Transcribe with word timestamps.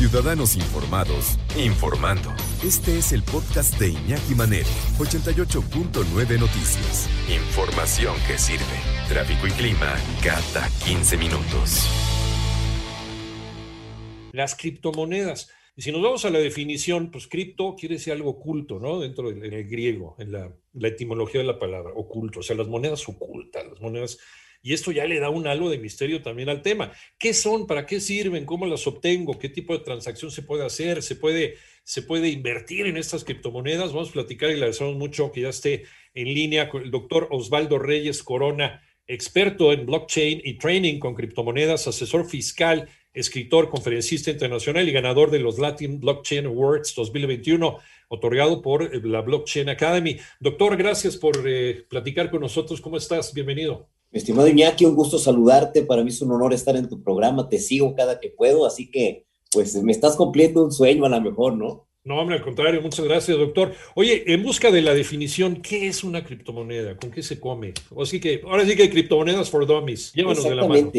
Ciudadanos 0.00 0.56
informados, 0.56 1.38
informando. 1.58 2.30
Este 2.64 2.96
es 2.96 3.12
el 3.12 3.22
podcast 3.22 3.78
de 3.78 3.90
Iñaki 3.90 4.34
Manero, 4.34 4.66
88.9 4.98 6.40
Noticias. 6.40 7.06
Información 7.28 8.16
que 8.26 8.38
sirve. 8.38 8.64
Tráfico 9.10 9.46
y 9.46 9.50
clima 9.50 9.94
cada 10.24 10.70
15 10.86 11.18
minutos. 11.18 11.86
Las 14.32 14.54
criptomonedas. 14.54 15.50
Y 15.76 15.82
si 15.82 15.92
nos 15.92 16.00
vamos 16.00 16.24
a 16.24 16.30
la 16.30 16.38
definición, 16.38 17.10
pues 17.10 17.26
cripto 17.26 17.76
quiere 17.78 17.96
decir 17.96 18.14
algo 18.14 18.30
oculto, 18.30 18.80
¿no? 18.80 19.00
Dentro 19.00 19.28
del 19.28 19.44
en 19.44 19.52
el 19.52 19.68
griego, 19.68 20.16
en 20.18 20.32
la, 20.32 20.50
la 20.72 20.88
etimología 20.88 21.42
de 21.42 21.46
la 21.46 21.58
palabra, 21.58 21.92
oculto. 21.94 22.40
O 22.40 22.42
sea, 22.42 22.56
las 22.56 22.68
monedas 22.68 23.06
ocultas, 23.06 23.66
las 23.68 23.80
monedas 23.82 24.16
y 24.62 24.72
esto 24.74 24.92
ya 24.92 25.06
le 25.06 25.18
da 25.18 25.30
un 25.30 25.46
halo 25.46 25.70
de 25.70 25.78
misterio 25.78 26.22
también 26.22 26.48
al 26.48 26.62
tema. 26.62 26.92
¿Qué 27.18 27.32
son? 27.32 27.66
¿Para 27.66 27.86
qué 27.86 28.00
sirven? 28.00 28.44
¿Cómo 28.44 28.66
las 28.66 28.86
obtengo? 28.86 29.38
¿Qué 29.38 29.48
tipo 29.48 29.76
de 29.76 29.84
transacción 29.84 30.30
se 30.30 30.42
puede 30.42 30.64
hacer? 30.64 31.02
¿Se 31.02 31.16
puede, 31.16 31.56
se 31.82 32.02
puede 32.02 32.28
invertir 32.28 32.86
en 32.86 32.96
estas 32.96 33.24
criptomonedas? 33.24 33.92
Vamos 33.92 34.10
a 34.10 34.12
platicar 34.12 34.50
y 34.50 34.54
le 34.54 34.58
agradecemos 34.58 34.96
mucho 34.96 35.32
que 35.32 35.42
ya 35.42 35.48
esté 35.48 35.84
en 36.14 36.34
línea 36.34 36.68
con 36.68 36.82
el 36.82 36.90
doctor 36.90 37.28
Osvaldo 37.30 37.78
Reyes 37.78 38.22
Corona, 38.22 38.82
experto 39.06 39.72
en 39.72 39.86
blockchain 39.86 40.40
y 40.44 40.58
training 40.58 40.98
con 40.98 41.14
criptomonedas, 41.14 41.88
asesor 41.88 42.28
fiscal, 42.28 42.88
escritor, 43.12 43.70
conferencista 43.70 44.30
internacional 44.30 44.88
y 44.88 44.92
ganador 44.92 45.30
de 45.30 45.40
los 45.40 45.58
Latin 45.58 45.98
Blockchain 46.00 46.46
Awards 46.46 46.94
2021 46.94 47.78
otorgado 48.08 48.60
por 48.60 49.04
la 49.04 49.20
Blockchain 49.20 49.68
Academy. 49.68 50.18
Doctor, 50.40 50.76
gracias 50.76 51.16
por 51.16 51.36
eh, 51.46 51.86
platicar 51.88 52.30
con 52.30 52.40
nosotros. 52.40 52.80
¿Cómo 52.80 52.96
estás? 52.96 53.32
Bienvenido. 53.32 53.88
Mi 54.12 54.18
estimado 54.18 54.48
Iñaki, 54.48 54.84
un 54.84 54.96
gusto 54.96 55.18
saludarte. 55.18 55.82
Para 55.82 56.02
mí 56.02 56.10
es 56.10 56.20
un 56.20 56.32
honor 56.32 56.52
estar 56.52 56.76
en 56.76 56.88
tu 56.88 57.02
programa. 57.02 57.48
Te 57.48 57.58
sigo 57.58 57.94
cada 57.94 58.18
que 58.18 58.30
puedo, 58.30 58.66
así 58.66 58.90
que 58.90 59.24
pues 59.52 59.74
me 59.82 59.92
estás 59.92 60.16
cumpliendo 60.16 60.64
un 60.64 60.72
sueño 60.72 61.04
a 61.04 61.08
lo 61.08 61.20
mejor, 61.20 61.56
¿no? 61.56 61.86
No, 62.02 62.18
hombre, 62.18 62.36
al 62.36 62.42
contrario, 62.42 62.80
muchas 62.80 63.04
gracias, 63.04 63.36
doctor. 63.36 63.74
Oye, 63.94 64.24
en 64.32 64.42
busca 64.42 64.70
de 64.70 64.80
la 64.80 64.94
definición, 64.94 65.56
¿qué 65.56 65.86
es 65.86 66.02
una 66.02 66.24
criptomoneda? 66.24 66.96
¿Con 66.96 67.10
qué 67.10 67.22
se 67.22 67.38
come? 67.38 67.74
O 67.94 68.02
así 68.02 68.20
que, 68.20 68.40
ahora 68.44 68.64
sí 68.64 68.74
que 68.74 68.84
hay 68.84 68.90
criptomonedas 68.90 69.50
for 69.50 69.66
dummies. 69.66 70.12
Llévanos 70.14 70.42
de 70.44 70.54
la 70.54 70.66
mano. 70.66 70.92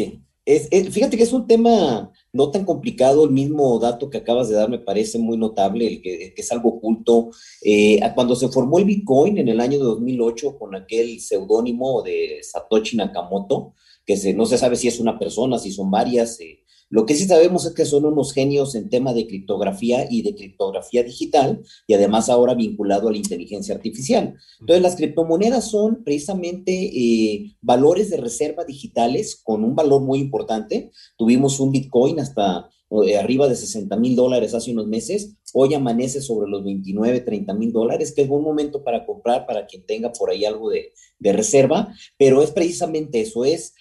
Es, 0.44 0.68
fíjate 0.90 1.16
que 1.16 1.22
es 1.22 1.32
un 1.32 1.46
tema 1.46 2.10
no 2.32 2.50
tan 2.50 2.64
complicado, 2.64 3.24
el 3.24 3.30
mismo 3.30 3.78
dato 3.78 4.10
que 4.10 4.18
acabas 4.18 4.48
de 4.48 4.56
dar 4.56 4.68
me 4.68 4.80
parece 4.80 5.18
muy 5.18 5.36
notable, 5.36 5.86
el 5.86 6.02
que, 6.02 6.34
es 6.36 6.50
algo 6.50 6.70
oculto. 6.70 7.30
Eh, 7.62 8.00
cuando 8.14 8.34
se 8.34 8.48
formó 8.48 8.78
el 8.78 8.84
Bitcoin 8.84 9.38
en 9.38 9.48
el 9.48 9.60
año 9.60 9.78
2008 9.78 10.58
con 10.58 10.74
aquel 10.74 11.20
seudónimo 11.20 12.02
de 12.02 12.40
Satoshi 12.42 12.96
Nakamoto, 12.96 13.74
que 14.04 14.16
se, 14.16 14.34
no 14.34 14.46
se 14.46 14.58
sabe 14.58 14.74
si 14.74 14.88
es 14.88 14.98
una 14.98 15.18
persona, 15.18 15.58
si 15.58 15.70
son 15.70 15.90
varias, 15.90 16.40
eh, 16.40 16.61
lo 16.92 17.06
que 17.06 17.14
sí 17.14 17.24
sabemos 17.24 17.64
es 17.64 17.72
que 17.72 17.86
son 17.86 18.04
unos 18.04 18.34
genios 18.34 18.74
en 18.74 18.90
tema 18.90 19.14
de 19.14 19.26
criptografía 19.26 20.06
y 20.10 20.20
de 20.20 20.34
criptografía 20.34 21.02
digital 21.02 21.62
y 21.86 21.94
además 21.94 22.28
ahora 22.28 22.52
vinculado 22.52 23.08
a 23.08 23.12
la 23.12 23.16
inteligencia 23.16 23.74
artificial. 23.74 24.36
Entonces, 24.60 24.82
las 24.82 24.96
criptomonedas 24.96 25.70
son 25.70 26.04
precisamente 26.04 26.70
eh, 26.70 27.56
valores 27.62 28.10
de 28.10 28.18
reserva 28.18 28.64
digitales 28.64 29.40
con 29.42 29.64
un 29.64 29.74
valor 29.74 30.02
muy 30.02 30.18
importante. 30.18 30.90
Tuvimos 31.16 31.60
un 31.60 31.72
Bitcoin 31.72 32.20
hasta 32.20 32.68
eh, 33.06 33.16
arriba 33.16 33.48
de 33.48 33.56
60 33.56 33.96
mil 33.96 34.14
dólares 34.14 34.52
hace 34.52 34.70
unos 34.70 34.86
meses. 34.86 35.34
Hoy 35.54 35.72
amanece 35.72 36.20
sobre 36.20 36.50
los 36.50 36.62
29, 36.62 37.20
30 37.20 37.54
mil 37.54 37.72
dólares, 37.72 38.12
que 38.12 38.20
es 38.20 38.28
buen 38.28 38.42
momento 38.42 38.84
para 38.84 39.06
comprar 39.06 39.46
para 39.46 39.64
quien 39.64 39.86
tenga 39.86 40.12
por 40.12 40.28
ahí 40.28 40.44
algo 40.44 40.68
de, 40.68 40.92
de 41.18 41.32
reserva, 41.32 41.94
pero 42.18 42.42
es 42.42 42.50
precisamente 42.50 43.20
eso, 43.22 43.46
es 43.46 43.74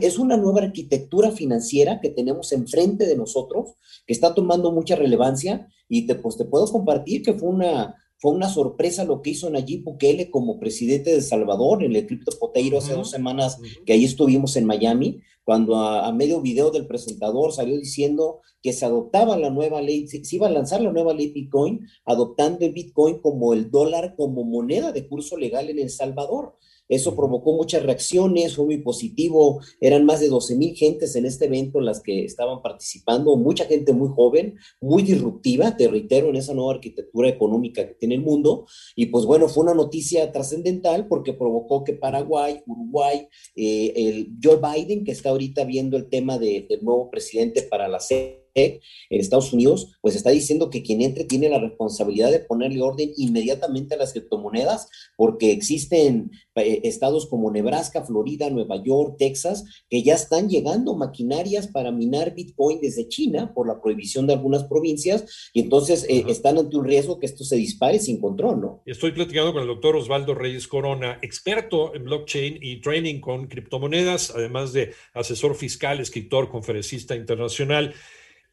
es 0.00 0.18
una 0.18 0.36
nueva 0.36 0.60
arquitectura 0.62 1.30
financiera 1.30 2.00
que 2.00 2.10
tenemos 2.10 2.52
enfrente 2.52 3.06
de 3.06 3.16
nosotros, 3.16 3.74
que 4.06 4.12
está 4.12 4.34
tomando 4.34 4.70
mucha 4.72 4.96
relevancia 4.96 5.68
y 5.88 6.06
te, 6.06 6.14
pues, 6.14 6.36
te 6.36 6.44
puedo 6.44 6.66
compartir 6.66 7.22
que 7.22 7.34
fue 7.34 7.48
una, 7.48 7.94
fue 8.18 8.32
una 8.32 8.48
sorpresa 8.48 9.04
lo 9.04 9.22
que 9.22 9.30
hizo 9.30 9.50
Nayib 9.50 9.84
Bukele 9.84 10.30
como 10.30 10.58
presidente 10.58 11.14
de 11.14 11.20
Salvador 11.20 11.84
en 11.84 11.94
el 11.94 12.06
Crypto 12.06 12.32
Poteiro 12.38 12.78
hace 12.78 12.94
dos 12.94 13.10
semanas 13.10 13.58
que 13.84 13.92
ahí 13.92 14.04
estuvimos 14.04 14.56
en 14.56 14.64
Miami, 14.64 15.20
cuando 15.44 15.76
a, 15.76 16.10
medio 16.12 16.40
video 16.40 16.72
del 16.72 16.88
presentador 16.88 17.52
salió 17.52 17.78
diciendo 17.78 18.40
que 18.62 18.72
se 18.72 18.84
adoptaba 18.84 19.36
la 19.36 19.48
nueva 19.48 19.80
ley, 19.80 20.08
se, 20.08 20.20
iba 20.34 20.48
a 20.48 20.50
lanzar 20.50 20.80
la 20.80 20.92
nueva 20.92 21.14
ley 21.14 21.30
Bitcoin, 21.30 21.86
adoptando 22.04 22.66
el 22.66 22.72
Bitcoin 22.72 23.20
como 23.20 23.54
el 23.54 23.70
dólar 23.70 24.14
como 24.16 24.42
moneda 24.42 24.90
de 24.90 25.06
curso 25.06 25.36
legal 25.36 25.70
en 25.70 25.78
El 25.78 25.90
Salvador. 25.90 26.56
Eso 26.88 27.16
provocó 27.16 27.52
muchas 27.52 27.82
reacciones, 27.82 28.56
fue 28.56 28.66
muy 28.66 28.78
positivo. 28.78 29.60
Eran 29.80 30.04
más 30.04 30.20
de 30.20 30.28
12 30.28 30.56
mil 30.56 30.74
gentes 30.74 31.16
en 31.16 31.26
este 31.26 31.46
evento 31.46 31.80
las 31.80 32.00
que 32.00 32.24
estaban 32.24 32.62
participando, 32.62 33.36
mucha 33.36 33.64
gente 33.64 33.92
muy 33.92 34.08
joven, 34.14 34.56
muy 34.80 35.02
disruptiva, 35.02 35.76
te 35.76 35.88
reitero, 35.88 36.28
en 36.28 36.36
esa 36.36 36.54
nueva 36.54 36.74
arquitectura 36.74 37.28
económica 37.28 37.86
que 37.86 37.94
tiene 37.94 38.14
el 38.14 38.22
mundo. 38.22 38.66
Y 38.94 39.06
pues 39.06 39.24
bueno, 39.24 39.48
fue 39.48 39.64
una 39.64 39.74
noticia 39.74 40.30
trascendental 40.32 41.08
porque 41.08 41.32
provocó 41.32 41.84
que 41.84 41.94
Paraguay, 41.94 42.62
Uruguay, 42.66 43.28
eh, 43.54 43.92
el 43.96 44.32
Joe 44.42 44.58
Biden, 44.60 45.04
que 45.04 45.12
está 45.12 45.30
ahorita 45.30 45.64
viendo 45.64 45.96
el 45.96 46.08
tema 46.08 46.38
del 46.38 46.66
nuevo 46.82 47.10
presidente 47.10 47.62
para 47.62 47.88
la 47.88 48.00
CEP, 48.00 48.45
en 48.56 48.80
Estados 49.10 49.52
Unidos, 49.52 49.96
pues 50.00 50.16
está 50.16 50.30
diciendo 50.30 50.70
que 50.70 50.82
quien 50.82 51.02
entre 51.02 51.24
tiene 51.24 51.48
la 51.48 51.58
responsabilidad 51.58 52.30
de 52.30 52.40
ponerle 52.40 52.82
orden 52.82 53.12
inmediatamente 53.16 53.94
a 53.94 53.98
las 53.98 54.12
criptomonedas, 54.12 54.88
porque 55.16 55.52
existen 55.52 56.30
eh, 56.54 56.80
estados 56.84 57.26
como 57.26 57.50
Nebraska, 57.50 58.04
Florida, 58.04 58.50
Nueva 58.50 58.82
York, 58.82 59.16
Texas, 59.18 59.64
que 59.88 60.02
ya 60.02 60.14
están 60.14 60.48
llegando 60.48 60.94
maquinarias 60.94 61.68
para 61.68 61.90
minar 61.92 62.34
Bitcoin 62.34 62.80
desde 62.80 63.08
China 63.08 63.52
por 63.54 63.66
la 63.66 63.80
prohibición 63.80 64.26
de 64.26 64.34
algunas 64.34 64.64
provincias, 64.64 65.50
y 65.52 65.60
entonces 65.60 66.06
eh, 66.08 66.24
están 66.28 66.58
ante 66.58 66.76
un 66.76 66.84
riesgo 66.84 67.18
que 67.18 67.26
esto 67.26 67.44
se 67.44 67.56
dispare 67.56 67.98
sin 67.98 68.20
control, 68.20 68.60
¿no? 68.60 68.82
Estoy 68.86 69.12
platicando 69.12 69.52
con 69.52 69.62
el 69.62 69.68
doctor 69.68 69.96
Osvaldo 69.96 70.34
Reyes 70.34 70.66
Corona, 70.66 71.18
experto 71.22 71.94
en 71.94 72.04
blockchain 72.04 72.58
y 72.60 72.80
training 72.80 73.20
con 73.20 73.46
criptomonedas, 73.46 74.32
además 74.34 74.72
de 74.72 74.92
asesor 75.12 75.54
fiscal, 75.54 76.00
escritor, 76.00 76.48
conferencista 76.48 77.16
internacional. 77.16 77.94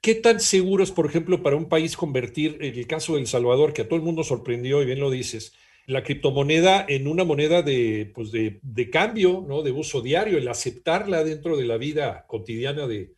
¿Qué 0.04 0.16
tan 0.16 0.42
seguro 0.42 0.84
es, 0.84 0.92
por 0.92 1.06
ejemplo, 1.06 1.42
para 1.42 1.56
un 1.56 1.70
país 1.70 1.96
convertir, 1.96 2.58
en 2.60 2.78
el 2.78 2.88
caso 2.88 3.14
de 3.14 3.22
El 3.22 3.28
Salvador, 3.28 3.72
que 3.72 3.84
a 3.84 3.88
todo 3.88 3.96
el 3.96 4.02
mundo 4.02 4.26
sorprendió 4.26 4.82
y 4.82 4.86
bien 4.86 5.00
lo 5.00 5.10
dices, 5.10 5.54
la 5.88 6.04
criptomoneda 6.04 6.86
en 6.90 7.08
una 7.08 7.24
moneda 7.24 7.62
de, 7.62 8.12
pues 8.14 8.30
de, 8.34 8.90
cambio, 8.92 9.46
¿no? 9.48 9.62
de 9.62 9.72
uso 9.72 10.02
diario, 10.02 10.38
el 10.38 10.50
aceptarla 10.50 11.24
dentro 11.24 11.56
de 11.56 11.64
la 11.64 11.78
vida 11.78 12.26
cotidiana 12.28 12.86
de, 12.86 13.14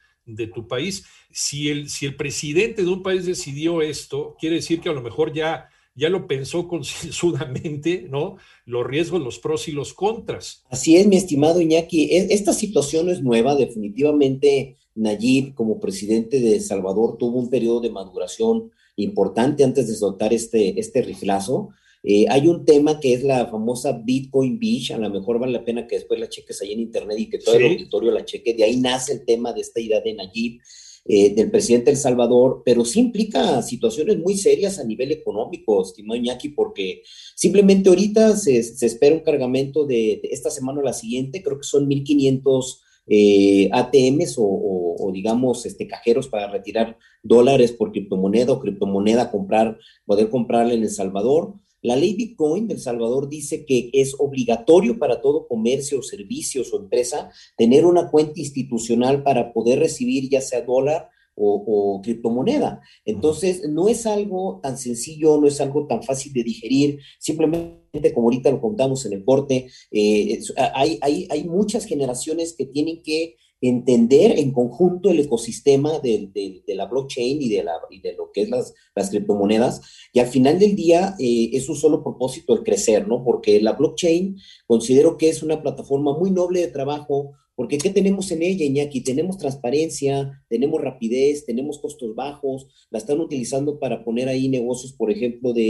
tu 0.54 0.68
país? 0.68 1.08
Si 1.32 1.70
el, 1.70 1.90
si 1.90 2.06
el 2.06 2.16
presidente 2.16 2.84
de 2.84 2.90
un 2.90 3.02
país 3.02 3.26
decidió 3.26 3.82
esto, 3.82 4.36
quiere 4.40 4.58
decir 4.58 4.80
que 4.80 4.90
a 4.90 4.94
lo 4.94 5.02
mejor 5.02 5.34
ya, 5.34 5.70
ya 5.96 6.10
lo 6.10 6.28
pensó 6.28 6.68
concienzudamente, 6.68 8.06
¿no? 8.12 8.38
Los 8.68 8.86
riesgos, 8.86 9.24
los 9.24 9.40
pros 9.40 9.68
y 9.68 9.72
los 9.72 9.96
contras. 9.96 10.64
Así 10.70 10.98
es, 10.98 11.08
mi 11.08 11.18
estimado 11.18 11.60
Iñaki. 11.60 12.12
E, 12.12 12.28
esta 12.30 12.54
situación 12.54 13.08
no 13.08 13.12
es 13.12 13.24
nueva, 13.24 13.56
definitivamente 13.56 14.78
Nayib, 14.96 15.54
como 15.54 15.80
presidente 15.80 16.40
de 16.40 16.56
El 16.56 16.62
Salvador, 16.62 17.18
tuvo 17.18 17.38
un 17.38 17.50
periodo 17.50 17.82
de 17.82 17.90
maduración 17.90 18.72
importante 18.96 19.64
antes 19.64 19.88
de 19.88 19.96
soltar 19.96 20.34
este, 20.34 20.80
este 20.80 21.02
riflazo. 21.02 21.70
Eh, 22.02 22.26
hay 22.30 22.48
un 22.48 22.66
tema 22.66 23.00
que 23.00 23.14
es 23.14 23.24
la 23.24 23.48
famosa 23.48 23.92
Bitcoin 23.92 24.60
Beach, 24.60 24.92
a 24.92 24.98
lo 24.98 25.10
mejor 25.10 25.40
vale 25.40 25.54
la 25.54 25.66
pena 25.66 25.88
que 25.88 25.96
después 25.96 26.20
la 26.20 26.30
cheques 26.30 26.62
ahí 26.62 26.74
en 26.74 26.80
internet 26.80 27.20
y 27.20 27.30
que 27.30 27.40
todo 27.40 27.56
el 27.56 27.66
auditorio 27.66 28.12
la 28.12 28.24
cheque. 28.24 28.54
De 28.54 28.64
ahí 28.64 28.78
nace 28.78 29.12
el 29.12 29.26
tema 29.26 29.52
de 29.54 29.62
esta 29.62 29.80
idea 29.80 30.02
de 30.02 30.14
Nayib, 30.14 30.62
eh, 31.08 31.34
del 31.36 31.52
presidente 31.52 31.86
de 31.86 31.92
El 31.92 31.98
Salvador, 31.98 32.62
pero 32.64 32.86
sí 32.86 33.00
implica 33.00 33.62
situaciones 33.64 34.18
muy 34.20 34.38
serias 34.38 34.80
a 34.80 34.84
nivel 34.84 35.12
económico, 35.12 35.82
estimado 35.82 36.20
Iñaki, 36.20 36.50
porque 36.50 37.02
simplemente 37.36 37.90
ahorita 37.90 38.36
se, 38.38 38.64
se 38.64 38.86
espera 38.86 39.16
un 39.16 39.22
cargamento 39.22 39.86
de, 39.86 40.20
de, 40.22 40.30
esta 40.32 40.50
semana 40.50 40.80
o 40.80 40.84
la 40.84 40.94
siguiente, 40.94 41.44
creo 41.44 41.58
que 41.58 41.64
son 41.64 41.90
1.500 41.90 42.85
eh, 43.08 43.70
ATMs 43.72 44.36
o, 44.38 45.12
digamos 45.14 45.66
este, 45.66 45.88
cajeros 45.88 46.28
para 46.28 46.50
retirar 46.50 46.98
dólares 47.24 47.72
por 47.72 47.92
criptomoneda 47.92 48.54
o 48.54 48.60
criptomoneda 48.60 49.32
comprar, 49.32 49.78
poder 50.06 50.30
comprarla 50.30 50.74
en 50.74 50.84
El 50.84 50.90
Salvador. 50.90 51.54
La 51.82 51.96
ley 51.96 52.16
Bitcoin 52.16 52.68
del 52.68 52.80
Salvador 52.80 53.30
dice 53.30 53.64
que 53.66 53.92
es 53.94 54.16
obligatorio 54.18 54.98
para 54.98 55.22
todo 55.22 55.48
comercio, 55.48 56.02
servicios 56.02 56.74
o 56.74 56.80
empresa 56.80 57.30
tener 57.58 57.86
una 57.86 58.10
cuenta 58.10 58.40
institucional 58.40 59.22
para 59.22 59.54
poder 59.54 59.80
recibir 59.80 60.28
ya 60.30 60.42
sea 60.42 60.62
dólar 60.62 61.10
o, 61.36 62.02
criptomoneda. 62.04 62.82
Entonces, 63.06 63.68
no 63.70 63.88
es 63.88 64.06
algo 64.06 64.60
tan 64.62 64.78
sencillo, 64.78 65.40
no 65.40 65.48
es 65.48 65.60
algo 65.62 65.88
tan 65.88 66.04
fácil 66.04 66.34
de 66.34 66.44
digerir, 66.44 67.00
simplemente 67.20 68.14
como 68.14 68.28
ahorita 68.28 68.52
lo 68.52 68.62
contamos 68.62 69.06
en 69.06 69.14
el 69.14 69.24
corte, 69.24 69.68
eh, 69.92 70.40
hay, 70.74 70.98
hay, 71.02 71.28
hay 71.30 71.44
muchas 71.44 71.86
generaciones 71.86 72.54
que 72.58 72.66
tienen 72.66 73.02
que 73.02 73.36
entender 73.62 74.38
en 74.38 74.52
conjunto 74.52 75.10
el 75.10 75.20
ecosistema 75.20 76.00
de, 76.00 76.62
la 76.68 76.86
blockchain 76.86 77.42
y 77.42 77.50
de, 77.50 77.64
la, 77.64 77.74
y 77.90 78.02
de 78.02 78.14
lo 78.14 78.32
que 78.32 78.44
es 78.44 78.50
las, 78.50 78.74
las 78.96 79.10
criptomonedas. 79.10 79.82
Y 80.14 80.20
al 80.20 80.28
final 80.28 80.60
del 80.60 80.76
día 80.76 81.16
eh, 81.20 81.50
es 81.54 81.70
un 81.70 81.76
solo 81.76 82.04
propósito 82.04 82.54
el 82.54 82.64
crecer, 82.64 83.08
¿no? 83.08 83.24
Porque 83.24 83.62
la 83.62 83.74
blockchain 83.74 84.38
considero 84.68 85.18
que 85.18 85.30
es 85.30 85.42
una 85.42 85.62
plataforma 85.62 86.18
muy 86.18 86.32
noble 86.32 86.62
de 86.62 86.68
trabajo, 86.68 87.34
porque 87.56 87.78
¿qué 87.78 87.90
tenemos 87.90 88.32
en 88.32 88.42
ella, 88.42 88.66
Iñaki? 88.66 89.02
Tenemos 89.02 89.38
transparencia, 89.38 90.44
tenemos 90.50 90.82
rapidez, 90.82 91.46
tenemos 91.46 91.80
costos 91.80 92.14
bajos, 92.14 92.68
la 92.90 93.00
están 93.00 93.20
utilizando 93.20 93.80
para 93.80 94.04
poner 94.04 94.28
ahí 94.28 94.50
negocios, 94.50 94.94
por 94.94 95.10
ejemplo, 95.10 95.54
de, 95.54 95.70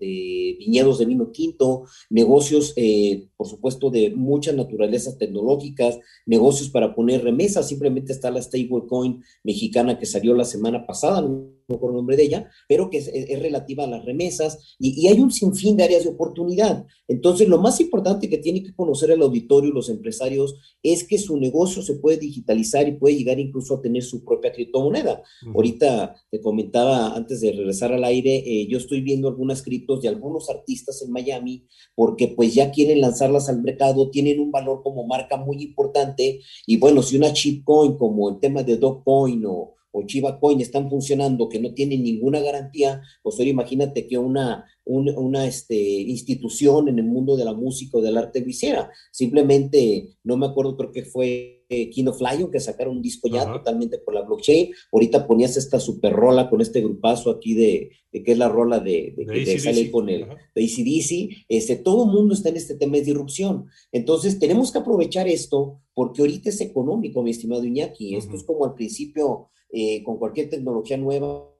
eh, 0.00 0.56
viñedos 0.58 0.98
de 0.98 1.06
vino 1.06 1.28
tinto, 1.28 1.84
negocios, 2.10 2.72
eh, 2.76 3.28
por 3.36 3.48
supuesto, 3.48 3.90
de 3.90 4.10
muchas 4.10 4.54
naturalezas 4.54 5.18
tecnológicas, 5.18 5.98
negocios 6.26 6.70
para 6.70 6.94
poner 6.94 7.24
remesas. 7.24 7.68
Simplemente 7.68 8.12
está 8.12 8.30
la 8.30 8.40
stablecoin 8.40 9.22
mexicana 9.42 9.98
que 9.98 10.06
salió 10.06 10.34
la 10.34 10.44
semana 10.44 10.86
pasada, 10.86 11.22
no 11.22 11.55
por 11.66 11.90
el 11.90 11.96
nombre 11.96 12.16
de 12.16 12.24
ella, 12.24 12.50
pero 12.68 12.90
que 12.90 12.98
es, 12.98 13.40
relativa 13.40 13.84
a 13.84 13.88
las 13.88 14.04
remesas 14.04 14.76
y, 14.78 15.00
y, 15.00 15.08
hay 15.08 15.20
un 15.20 15.32
sinfín 15.32 15.76
de 15.76 15.84
áreas 15.84 16.04
de 16.04 16.10
oportunidad. 16.10 16.86
Entonces, 17.08 17.48
lo 17.48 17.58
más 17.58 17.80
importante 17.80 18.28
que 18.28 18.38
tiene 18.38 18.62
que 18.62 18.74
conocer 18.74 19.10
el 19.10 19.22
auditorio 19.22 19.70
y 19.70 19.74
los 19.74 19.88
empresarios 19.88 20.54
es 20.82 21.04
que 21.04 21.18
su 21.18 21.36
negocio 21.36 21.82
se 21.82 21.94
puede 21.94 22.18
digitalizar 22.18 22.86
y 22.88 22.92
puede 22.92 23.16
llegar 23.16 23.40
incluso 23.40 23.74
a 23.74 23.82
tener 23.82 24.02
su 24.02 24.24
propia 24.24 24.52
criptomoneda. 24.52 25.22
Ahorita 25.54 26.14
te 26.30 26.40
comentaba 26.40 27.14
antes 27.14 27.40
de 27.40 27.52
regresar 27.52 27.92
al 27.92 28.04
aire, 28.04 28.36
eh, 28.36 28.66
yo 28.68 28.78
estoy 28.78 29.00
viendo 29.00 29.28
algunas 29.28 29.62
criptos 29.62 30.02
de 30.02 30.08
algunos 30.08 30.48
artistas 30.50 31.02
en 31.02 31.12
Miami 31.12 31.66
porque 31.94 32.28
pues 32.28 32.54
ya 32.54 32.70
quieren 32.70 33.00
lanzarlas 33.00 33.48
al 33.48 33.62
mercado, 33.62 34.10
tienen 34.10 34.40
un 34.40 34.50
valor 34.50 34.82
como 34.82 35.06
marca 35.06 35.36
muy 35.36 35.62
importante 35.62 36.40
y 36.66 36.76
bueno, 36.76 37.02
si 37.02 37.16
una 37.16 37.32
chipcoin 37.32 37.96
como 37.96 38.28
el 38.30 38.38
tema 38.38 38.62
de 38.62 38.76
Dogecoin 38.76 39.44
o 39.46 39.75
o 39.96 40.04
Chiva 40.04 40.38
Coin 40.38 40.60
están 40.60 40.90
funcionando, 40.90 41.48
que 41.48 41.58
no 41.58 41.72
tienen 41.72 42.02
ninguna 42.02 42.40
garantía, 42.40 43.00
pues 43.22 43.38
ahora 43.38 43.48
imagínate 43.48 44.06
que 44.06 44.18
una, 44.18 44.66
una 44.84 45.46
este, 45.46 45.74
institución 45.74 46.88
en 46.88 46.98
el 46.98 47.06
mundo 47.06 47.34
de 47.34 47.46
la 47.46 47.54
música 47.54 47.96
o 47.96 48.02
del 48.02 48.18
arte 48.18 48.42
lo 48.42 48.48
hiciera. 48.48 48.90
Simplemente, 49.10 50.18
no 50.22 50.36
me 50.36 50.46
acuerdo, 50.46 50.76
creo 50.76 50.92
que 50.92 51.04
fue 51.04 51.64
eh, 51.70 51.88
Kino 51.88 52.12
Flyon, 52.12 52.50
que 52.50 52.60
sacaron 52.60 52.98
un 52.98 53.02
disco 53.02 53.28
ya 53.28 53.50
totalmente 53.50 53.96
por 53.98 54.12
la 54.12 54.20
blockchain. 54.20 54.70
Ahorita 54.92 55.26
ponías 55.26 55.56
esta 55.56 55.80
super 55.80 56.12
rola 56.12 56.50
con 56.50 56.60
este 56.60 56.82
grupazo 56.82 57.30
aquí 57.30 57.54
de, 57.54 57.90
que 58.12 58.32
es 58.32 58.38
la 58.38 58.50
rola 58.50 58.78
de, 58.78 59.14
que 59.16 59.58
sale 59.58 59.90
con 59.90 60.10
el 60.10 60.26
de 60.54 60.62
ACDC. 60.62 61.44
Este, 61.48 61.76
todo 61.76 62.04
el 62.04 62.10
mundo 62.10 62.34
está 62.34 62.50
en 62.50 62.56
este 62.56 62.74
tema 62.74 62.96
de 62.96 63.02
disrupción. 63.02 63.64
Entonces, 63.92 64.38
tenemos 64.38 64.70
que 64.70 64.78
aprovechar 64.78 65.26
esto 65.26 65.80
porque 65.94 66.20
ahorita 66.20 66.50
es 66.50 66.60
económico, 66.60 67.22
mi 67.22 67.30
estimado 67.30 67.64
Iñaki. 67.64 68.14
Esto 68.14 68.36
es 68.36 68.44
como 68.44 68.66
al 68.66 68.74
principio 68.74 69.48
eh, 69.78 70.02
con 70.02 70.16
cualquier 70.16 70.48
tecnología 70.48 70.96
nueva, 70.96 71.52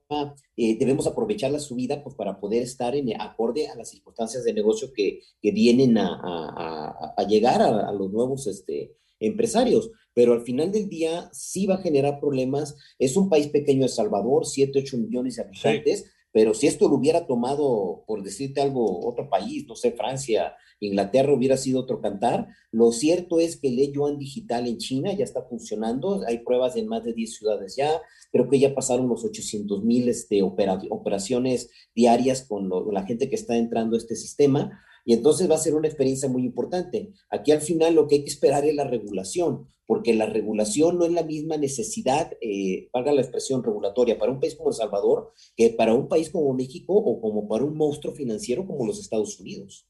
eh, 0.55 0.75
debemos 0.79 1.05
aprovechar 1.05 1.51
la 1.51 1.59
subida 1.59 2.01
pues, 2.03 2.15
para 2.15 2.39
poder 2.39 2.63
estar 2.63 2.95
en 2.95 3.21
acorde 3.21 3.67
a 3.67 3.75
las 3.75 3.91
circunstancias 3.91 4.43
de 4.43 4.55
negocio 4.55 4.91
que, 4.91 5.19
que 5.39 5.51
vienen 5.51 5.99
a, 5.99 6.15
a, 6.15 7.13
a 7.15 7.27
llegar 7.27 7.61
a, 7.61 7.91
los 7.91 8.11
nuevos 8.11 8.47
este, 8.47 8.95
empresarios. 9.19 9.91
Pero 10.15 10.33
al 10.33 10.41
final 10.41 10.71
del 10.71 10.89
día 10.89 11.29
sí 11.31 11.67
va 11.67 11.75
a 11.75 11.81
generar 11.83 12.19
problemas. 12.19 12.75
Es 12.97 13.15
un 13.17 13.29
país 13.29 13.49
pequeño, 13.49 13.83
El 13.83 13.89
Salvador, 13.89 14.47
7, 14.47 14.79
8 14.79 14.97
millones 14.97 15.35
de 15.35 15.43
habitantes. 15.43 16.11
Pero 16.37 16.53
si 16.53 16.67
esto 16.67 16.87
lo 16.87 16.97
hubiera 16.97 17.25
tomado, 17.25 18.03
por 18.05 18.21
decirte 18.21 18.61
algo, 18.61 19.07
otro 19.07 19.27
país, 19.27 19.65
no 19.67 19.75
sé, 19.75 19.93
Francia, 19.93 20.53
Inglaterra 20.79 21.33
hubiera 21.33 21.57
sido 21.57 21.79
otro 21.79 21.99
cantar. 21.99 22.49
Lo 22.69 22.91
cierto 22.91 23.39
es 23.39 23.59
que 23.59 23.69
el 23.69 23.91
yuan 23.91 24.19
digital 24.19 24.67
en 24.67 24.77
China 24.77 25.11
ya 25.13 25.23
está 25.23 25.41
funcionando, 25.41 26.21
hay 26.27 26.43
pruebas 26.43 26.75
en 26.75 26.89
más 26.89 27.03
de 27.03 27.13
10 27.13 27.33
ciudades 27.33 27.75
ya, 27.75 27.89
creo 28.31 28.47
que 28.49 28.59
ya 28.59 28.75
pasaron 28.75 29.09
los 29.09 29.25
800 29.25 29.83
mil 29.83 30.09
este, 30.09 30.43
operaciones 30.43 31.71
diarias 31.95 32.45
con 32.47 32.69
la 32.93 33.03
gente 33.03 33.31
que 33.31 33.35
está 33.35 33.57
entrando 33.57 33.95
a 33.95 33.97
este 33.97 34.15
sistema. 34.15 34.79
Y 35.07 35.13
entonces 35.13 35.49
va 35.49 35.55
a 35.55 35.57
ser 35.57 35.73
una 35.73 35.87
experiencia 35.87 36.27
muy 36.27 36.43
importante. 36.43 37.13
Aquí 37.29 37.53
al 37.53 37.61
final 37.61 37.95
lo 37.95 38.07
que 38.07 38.15
hay 38.15 38.23
que 38.23 38.29
esperar 38.29 38.65
es 38.65 38.75
la 38.75 38.83
regulación, 38.83 39.69
porque 39.85 40.13
la 40.13 40.25
regulación 40.25 40.99
no 40.99 41.05
es 41.05 41.13
la 41.13 41.23
misma 41.23 41.55
necesidad, 41.55 42.33
eh, 42.41 42.89
valga 42.91 43.13
la 43.13 43.21
expresión 43.21 43.63
regulatoria, 43.63 44.19
para 44.19 44.33
un 44.33 44.41
país 44.41 44.55
como 44.55 44.69
El 44.69 44.75
Salvador 44.75 45.31
que 45.55 45.69
para 45.69 45.93
un 45.93 46.09
país 46.09 46.29
como 46.29 46.53
México 46.53 46.93
o 46.93 47.21
como 47.21 47.47
para 47.47 47.63
un 47.63 47.77
monstruo 47.77 48.13
financiero 48.13 48.67
como 48.67 48.85
los 48.85 48.99
Estados 48.99 49.39
Unidos. 49.39 49.87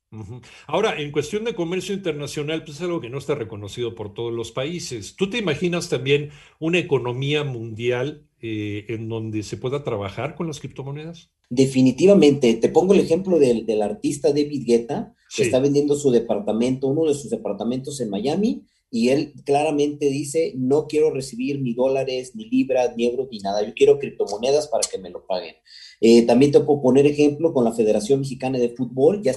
Ahora, 0.67 1.01
en 1.01 1.11
cuestión 1.11 1.45
de 1.45 1.55
comercio 1.55 1.95
internacional, 1.95 2.63
pues 2.63 2.77
es 2.77 2.83
algo 2.83 3.01
que 3.01 3.09
no 3.09 3.17
está 3.17 3.33
reconocido 3.33 3.95
por 3.95 4.13
todos 4.13 4.31
los 4.31 4.51
países. 4.51 5.15
¿Tú 5.15 5.31
te 5.31 5.39
imaginas 5.39 5.89
también 5.89 6.29
una 6.59 6.77
economía 6.77 7.43
mundial 7.43 8.26
eh, 8.41 8.85
en 8.89 9.09
donde 9.09 9.43
se 9.43 9.57
pueda 9.57 9.83
trabajar 9.83 10.35
con 10.35 10.47
las 10.47 10.59
criptomonedas? 10.59 11.31
Definitivamente, 11.49 12.53
te 12.55 12.69
pongo 12.69 12.93
el 12.93 12.99
ejemplo 12.99 13.39
del, 13.39 13.65
del 13.65 13.81
artista 13.81 14.29
David 14.29 14.63
Guetta, 14.65 15.15
que 15.35 15.43
está 15.43 15.59
vendiendo 15.59 15.95
su 15.95 16.11
departamento, 16.11 16.87
uno 16.87 17.05
de 17.05 17.13
sus 17.13 17.29
departamentos 17.29 17.99
en 18.01 18.09
Miami, 18.09 18.65
y 18.89 19.09
él 19.09 19.33
claramente 19.45 20.09
dice, 20.09 20.53
no 20.55 20.87
quiero 20.87 21.11
recibir 21.11 21.61
ni 21.61 21.73
dólares, 21.73 22.35
ni 22.35 22.49
libras, 22.49 22.95
ni 22.95 23.05
euros, 23.05 23.27
ni 23.31 23.39
nada, 23.39 23.65
yo 23.65 23.73
quiero 23.73 23.99
criptomonedas 23.99 24.67
para 24.67 24.87
que 24.89 24.97
me 24.97 25.09
lo 25.09 25.25
paguen. 25.25 25.55
Eh, 25.99 26.21
también 26.25 26.51
te 26.51 26.61
puedo 26.61 26.81
poner 26.81 27.05
ejemplo 27.05 27.53
con 27.53 27.65
la 27.65 27.73
Federación 27.73 28.21
Mexicana 28.21 28.59
de 28.59 28.69
Fútbol, 28.69 29.21
ya 29.21 29.33